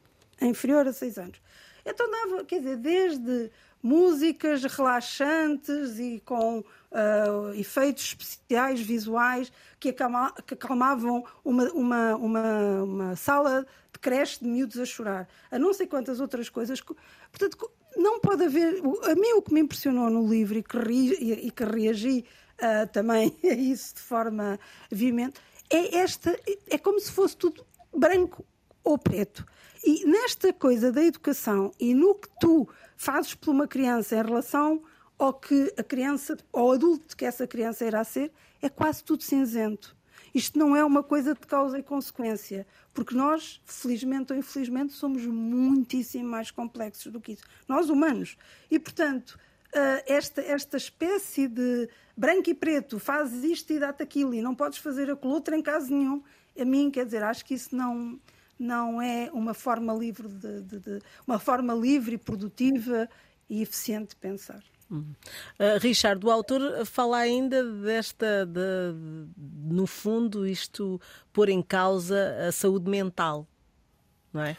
[0.40, 1.40] inferior a 6 anos.
[1.84, 3.50] Então dava, quer dizer, desde
[3.82, 12.82] músicas relaxantes e com uh, efeitos especiais visuais que, acalma, que acalmavam uma, uma, uma,
[12.82, 16.80] uma, sala de creche de miúdos a chorar, a não sei quantas outras coisas.
[16.80, 18.80] Portanto, não pode haver.
[19.05, 22.24] A mim, o que me impressionou no livro e que, ri, e, que reagi
[22.55, 24.59] uh, também a isso de forma
[24.91, 26.39] veemente é esta.
[26.68, 28.45] É como se fosse tudo branco
[28.84, 29.45] ou preto.
[29.84, 34.82] E nesta coisa da educação e no que tu fazes por uma criança em relação
[35.18, 39.96] ao que a criança, ao adulto que essa criança irá ser, é quase tudo cinzento.
[40.34, 45.24] Isto não é uma coisa de causa e consequência, porque nós, felizmente ou infelizmente, somos
[45.24, 47.44] muitíssimo mais complexos do que isso.
[47.66, 48.36] Nós, humanos.
[48.70, 49.38] E, portanto,
[49.72, 54.54] eh, esta, esta espécie de branco e preto, fazes isto e dá-te aquilo, e não
[54.54, 56.22] podes fazer aquilo outro em caso nenhum,
[56.58, 58.20] a mim, quer dizer, acho que isso não
[58.58, 63.08] não é uma forma livre de, de, de uma forma livre, produtiva
[63.48, 64.60] e eficiente de pensar.
[64.91, 65.14] Uhum.
[65.59, 68.95] Uh, Richard, o autor fala ainda desta, de,
[69.36, 71.01] no fundo, isto
[71.32, 73.47] pôr em causa a saúde mental,
[74.32, 74.57] não é?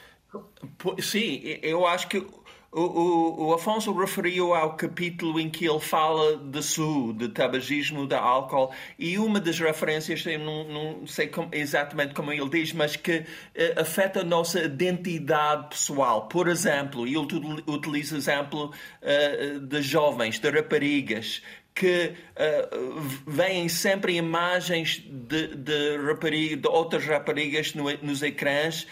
[1.01, 2.23] Sim, eu acho que
[2.71, 8.05] o, o, o, Afonso referiu ao capítulo em que ele fala de SU, de tabagismo,
[8.05, 12.71] de álcool, e uma das referências, eu não, não sei como, exatamente como ele diz,
[12.71, 16.27] mas que uh, afeta a nossa identidade pessoal.
[16.27, 17.17] Por exemplo, ele
[17.65, 21.41] utiliza o exemplo uh, de jovens, de raparigas,
[21.79, 28.85] que uh, veem sempre imagens de, de, rapariga, de outras raparigas no, nos ecrãs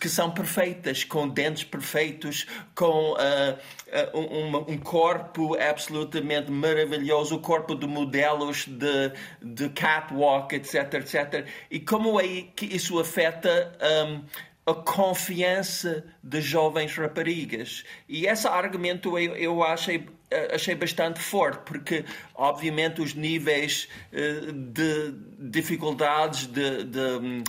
[0.00, 7.74] que são perfeitas, com dentes perfeitos, com uh, um, um, corpo absolutamente maravilhoso, o corpo
[7.74, 9.12] de modelos de,
[9.42, 11.44] de catwalk, etc, etc.
[11.68, 13.76] E como é que isso afeta
[14.06, 14.22] um,
[14.64, 17.82] a confiança de jovens raparigas?
[18.08, 20.17] E esse argumento eu, eu achei eh,
[20.52, 22.04] achei bastante forte, porque
[22.34, 27.44] obviamente os níveis eh, de dificuldades de, de hum,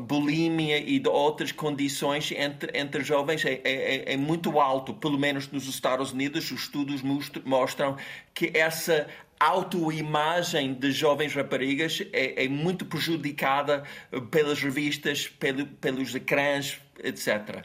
[0.00, 5.50] bulimia e de outras condições entre, entre jovens é, é, é, muito alto, pelo menos
[5.50, 7.02] nos Estados Unidos os estudos
[7.44, 7.96] mostram
[8.32, 9.08] que essa
[9.40, 13.82] autoimagem de jovens raparigas é, é, muito prejudicada
[14.30, 17.64] pelas revistas, pelo, pelos ecrãs, etc.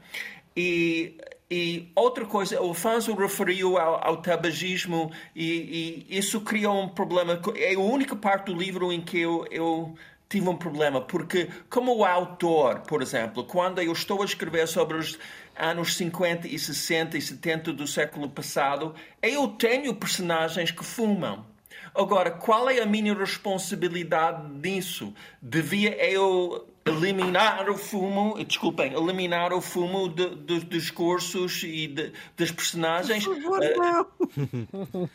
[0.55, 1.17] E,
[1.49, 7.39] e outra coisa, o Afonso referiu ao, ao tabagismo e, e, isso criou um problema.
[7.55, 9.95] É a única parte do livro em que eu, eu
[10.27, 15.19] tive um problema, porque como autor, por exemplo, quando eu estou a escrever sobre os
[15.55, 21.45] anos 50 e 60 e 70 do século passado, eu tenho personagens que fumam.
[21.93, 25.13] Agora, qual é a minha responsabilidade nisso?
[25.41, 32.13] Devia eu eliminar o fumo, desculpem, eliminar o fumo de, de, dos cursos e de,
[32.37, 33.25] das personagens.
[33.25, 34.07] Por favor, eh, não.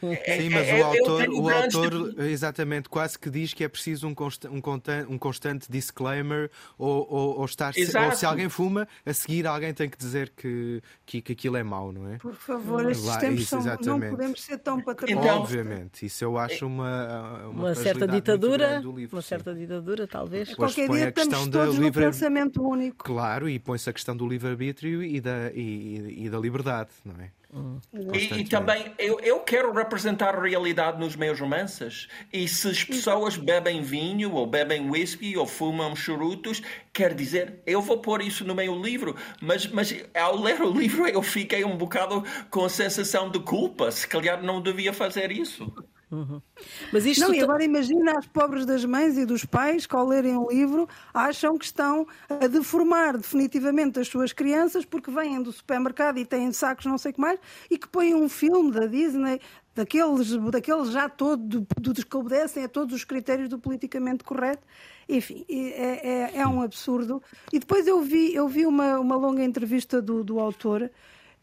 [0.01, 4.14] Sim, mas é, o autor, o autor exatamente quase que diz que é preciso um,
[4.14, 4.61] consta, um,
[5.09, 9.89] um constante disclaimer ou, ou, ou estar ou se alguém fuma, a seguir alguém tem
[9.89, 12.18] que dizer que, que, que aquilo é mau, não é?
[12.18, 15.25] Por favor, estes tempos isso, são, não podemos ser tão paternalistas.
[15.25, 20.53] Então, Obviamente, isso eu acho uma uma, uma certa ditadura, livro, uma certa ditadura talvez.
[20.55, 22.05] Qualquer dia a questão da todos livre...
[22.05, 23.05] no pensamento único.
[23.05, 27.31] Claro, e põe-se a questão do livre-arbítrio e da, e, e, da liberdade, não é?
[27.53, 27.81] Hum.
[28.15, 32.09] E, e, também eu, eu quero representar a realidade nos meus romances.
[32.33, 37.83] E se as pessoas bebem vinho, ou bebem whisky, ou fumam charutos, quer dizer, eu
[37.83, 39.17] vou pôr isso no meu livro.
[39.41, 43.91] Mas, mas ao ler o livro eu fiquei um bocado com a sensação de culpa.
[43.91, 45.73] Se calhar não devia fazer isso.
[46.11, 46.43] Uhum.
[46.93, 50.05] Mas isto não, e agora imagina as pobres das mães e dos pais que ao
[50.07, 55.53] lerem um livro acham que estão a deformar definitivamente as suas crianças porque vêm do
[55.53, 57.39] supermercado e têm sacos não sei o que mais
[57.71, 59.41] e que põem um filme da Disney
[59.75, 64.67] daqueles, daqueles já todos do, que obedecem a todos os critérios do politicamente correto.
[65.09, 67.23] Enfim, é, é, é, um absurdo.
[67.53, 70.91] E depois eu vi, eu vi uma, uma longa entrevista do, do autor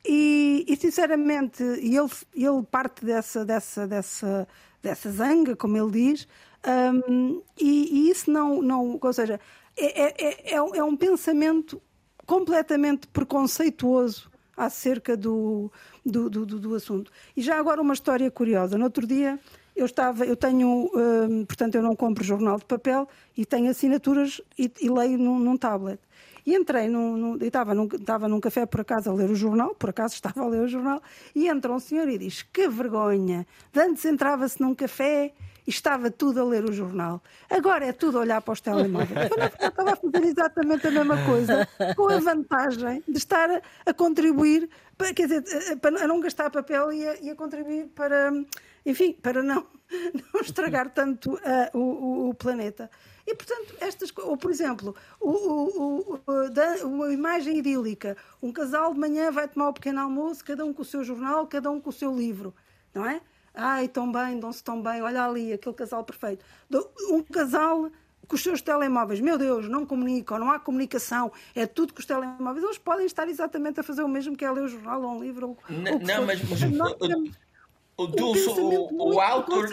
[0.05, 4.47] e, e, sinceramente, ele, ele parte dessa, dessa, dessa,
[4.81, 6.27] dessa zanga, como ele diz,
[6.65, 8.99] um, e, e, isso não, não.
[9.01, 9.39] Ou seja,
[9.75, 11.81] é, é, é, é, um pensamento
[12.25, 15.71] completamente preconceituoso acerca do,
[16.05, 17.11] do, do, do, assunto.
[17.35, 18.77] E já agora uma história curiosa.
[18.77, 19.39] No outro dia
[19.75, 24.41] eu estava, eu tenho, um, portanto, eu não compro jornal de papel e tenho assinaturas
[24.57, 25.99] e, e leio num, num tablet.
[26.47, 29.75] E entrei, num, num, estava, num, estava num café por acaso a ler o jornal,
[29.75, 31.03] por acaso estava a ler o jornal,
[31.35, 33.45] e entra um senhor e diz: Que vergonha!
[33.73, 35.33] De antes entrava-se num café
[35.67, 37.21] e estava tudo a ler o jornal.
[37.49, 39.29] Agora é tudo a olhar para os telemóveis.
[39.59, 41.67] Eu estava a fazer exatamente a mesma coisa,
[41.97, 45.43] com a vantagem de estar a, a contribuir, para, quer dizer,
[45.83, 48.31] a, a não gastar papel e a, e a contribuir para,
[48.88, 49.67] enfim, para não,
[50.33, 52.89] não estragar tanto uh, o, o, planeta.
[53.25, 58.93] E, portanto, estas ou por exemplo, o, o, o, da, uma imagem idílica, um casal
[58.93, 61.81] de manhã vai tomar o pequeno almoço, cada um com o seu jornal, cada um
[61.81, 62.55] com o seu livro,
[62.93, 63.19] não é?
[63.53, 66.45] Ai, tão bem, dão-se tão bem, olha ali, aquele casal perfeito.
[67.09, 67.91] Um casal
[68.25, 72.05] com os seus telemóveis, meu Deus, não comunicam, não há comunicação, é tudo com os
[72.05, 72.63] telemóveis.
[72.63, 75.21] Eles podem estar exatamente a fazer o mesmo que é ler o jornal ou um
[75.21, 75.49] livro.
[75.49, 76.61] Ou, não, ou não mas, mas
[77.97, 79.67] o, o, o, o autor.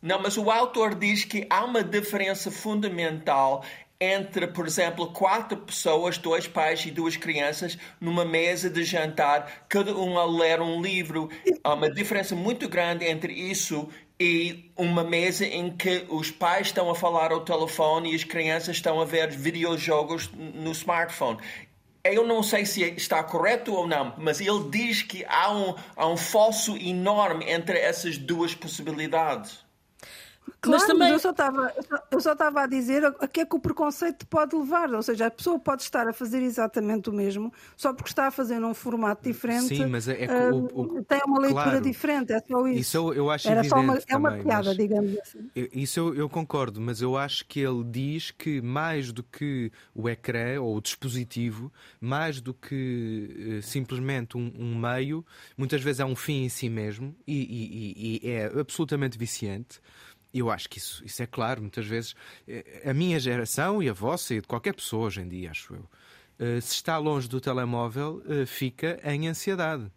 [0.00, 3.64] Não, mas o autor diz que há uma diferença fundamental
[4.00, 9.96] entre, por exemplo, quatro pessoas, dois pais e duas crianças, numa mesa de jantar, cada
[9.96, 11.30] um a ler um livro.
[11.64, 13.88] Há uma diferença muito grande entre isso
[14.18, 18.76] e uma mesa em que os pais estão a falar ao telefone e as crianças
[18.76, 21.38] estão a ver videojogos no smartphone.
[22.12, 26.06] Eu não sei se está correto ou não, mas ele diz que há um, há
[26.06, 29.65] um fosso enorme entre essas duas possibilidades.
[30.60, 31.10] Claro, mas também...
[31.10, 31.72] eu só estava
[32.10, 35.26] eu só estava a dizer a que é que o preconceito pode levar, ou seja,
[35.26, 38.74] a pessoa pode estar a fazer exatamente o mesmo, só porque está a fazer num
[38.74, 39.68] formato diferente.
[39.68, 42.80] Sim, mas é, é o, o, tem uma leitura claro, diferente, é só isso.
[42.80, 45.50] Isso eu, eu acho Era só uma, é uma também, piada, digamos assim.
[45.72, 50.08] Isso eu, eu, concordo, mas eu acho que ele diz que mais do que o
[50.08, 55.24] ecrã ou o dispositivo, mais do que uh, simplesmente um, um, meio,
[55.56, 59.80] muitas vezes é um fim em si mesmo e, e, e é absolutamente viciante.
[60.38, 62.14] Eu acho que isso, isso é claro, muitas vezes.
[62.46, 65.74] Eh, a minha geração e a vossa e de qualquer pessoa hoje em dia, acho
[65.74, 65.88] eu,
[66.38, 69.90] eh, se está longe do telemóvel, eh, fica em ansiedade.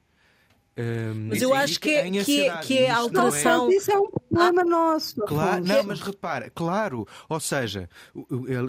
[1.28, 3.70] Mas eu acho que, é, que, é, que é a alteração.
[3.70, 3.76] É...
[3.76, 5.22] Isso é um problema ah, nosso.
[5.26, 7.90] Claro, não, mas repara, claro, ou seja,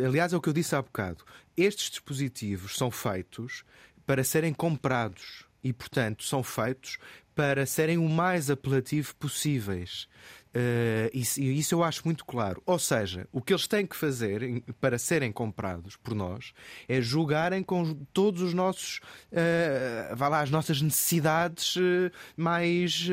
[0.08, 1.24] aliás, é o que eu disse há bocado:
[1.56, 3.62] estes dispositivos são feitos
[4.04, 6.98] para serem comprados e, portanto, são feitos
[7.34, 10.08] para serem o mais apelativo possíveis.
[10.52, 12.60] Uh, isso, isso, eu acho muito claro.
[12.66, 16.52] Ou seja, o que eles têm que fazer para serem comprados por nós
[16.88, 18.98] é julgarem com todos os nossos,
[19.32, 23.08] uh, vá lá, as nossas necessidades uh, mais,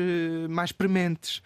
[0.48, 1.40] mais prementes.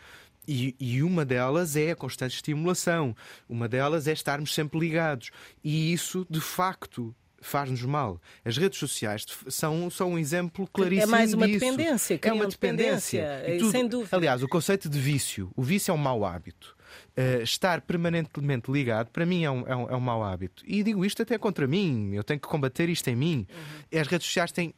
[0.49, 3.15] e, e, uma delas é a constante estimulação,
[3.49, 5.31] uma delas é estarmos sempre ligados.
[5.63, 8.21] E isso, de facto, faz-nos mal.
[8.45, 11.03] As redes sociais são, são um exemplo claríssimo.
[11.03, 11.61] É mais uma disso.
[11.61, 13.59] dependência, é uma dependência, dependência.
[13.59, 14.17] Tudo, sem dúvida.
[14.17, 15.51] Aliás, o conceito de vício.
[15.55, 16.77] O vício é um mau hábito.
[17.17, 20.63] Uh, estar permanentemente ligado, para mim, é um, é, um, é um mau hábito.
[20.67, 23.47] E digo isto até contra mim, eu tenho que combater isto em mim.
[23.51, 24.01] Uhum.
[24.01, 24.75] As redes sociais têm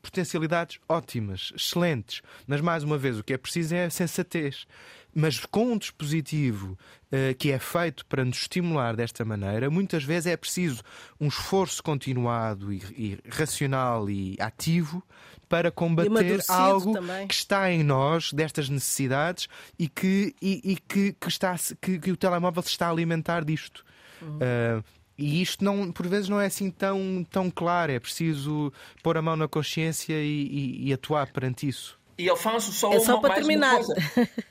[0.00, 4.66] potencialidades ótimas, excelentes, mas mais uma vez o que é preciso é sensatez.
[5.14, 10.26] Mas com um dispositivo uh, que é feito para nos estimular desta maneira, muitas vezes
[10.26, 10.82] é preciso
[11.20, 15.02] um esforço continuado e, e racional e ativo
[15.48, 17.26] para combater algo também.
[17.26, 22.12] que está em nós, destas necessidades, e que, e, e que, que, está, que, que,
[22.12, 23.84] o telemóvel se está a alimentar disto.
[24.22, 24.36] Uhum.
[24.36, 24.84] Uh,
[25.18, 29.22] e isto não, por vezes não é assim tão, tão claro, é preciso pôr a
[29.22, 31.98] mão na consciência e, e, e atuar perante isso.
[32.16, 33.80] E Alfonso, só, é só uma, para terminar.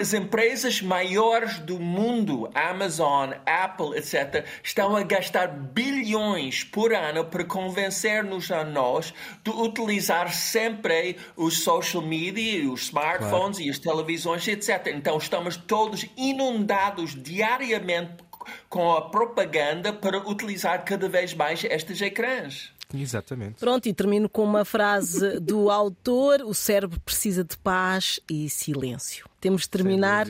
[0.00, 7.44] As empresas maiores do mundo, Amazon, Apple, etc., estão a gastar bilhões por ano para
[7.44, 9.14] convencer-nos a nós
[9.44, 13.62] de utilizar sempre os social media, os smartphones claro.
[13.62, 14.88] e as televisões, etc.
[14.88, 18.24] Então estamos todos inundados diariamente
[18.68, 22.72] com a propaganda para utilizar cada vez mais estes ecrãs.
[22.94, 23.60] Exatamente.
[23.60, 29.30] Pronto, e termino com uma frase do autor: o cérebro precisa de paz e silêncio.
[29.40, 30.26] Temos de terminar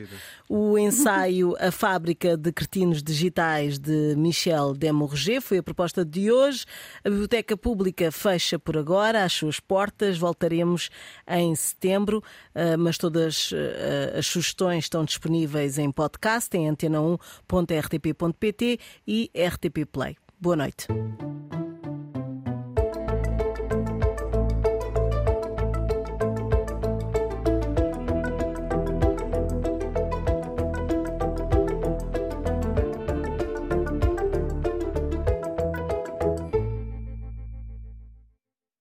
[0.49, 5.43] o ensaio A Fábrica de Cretinos Digitais de Michel Demorger.
[5.43, 6.65] Foi a proposta de hoje.
[7.05, 10.17] A Biblioteca Pública fecha por agora as suas portas.
[10.17, 10.91] Voltaremos
[11.27, 12.23] em setembro,
[12.55, 20.17] eh, mas todas eh, as sugestões estão disponíveis em podcast em antena1.rtp.pt e RTP Play.
[20.41, 20.87] Boa noite.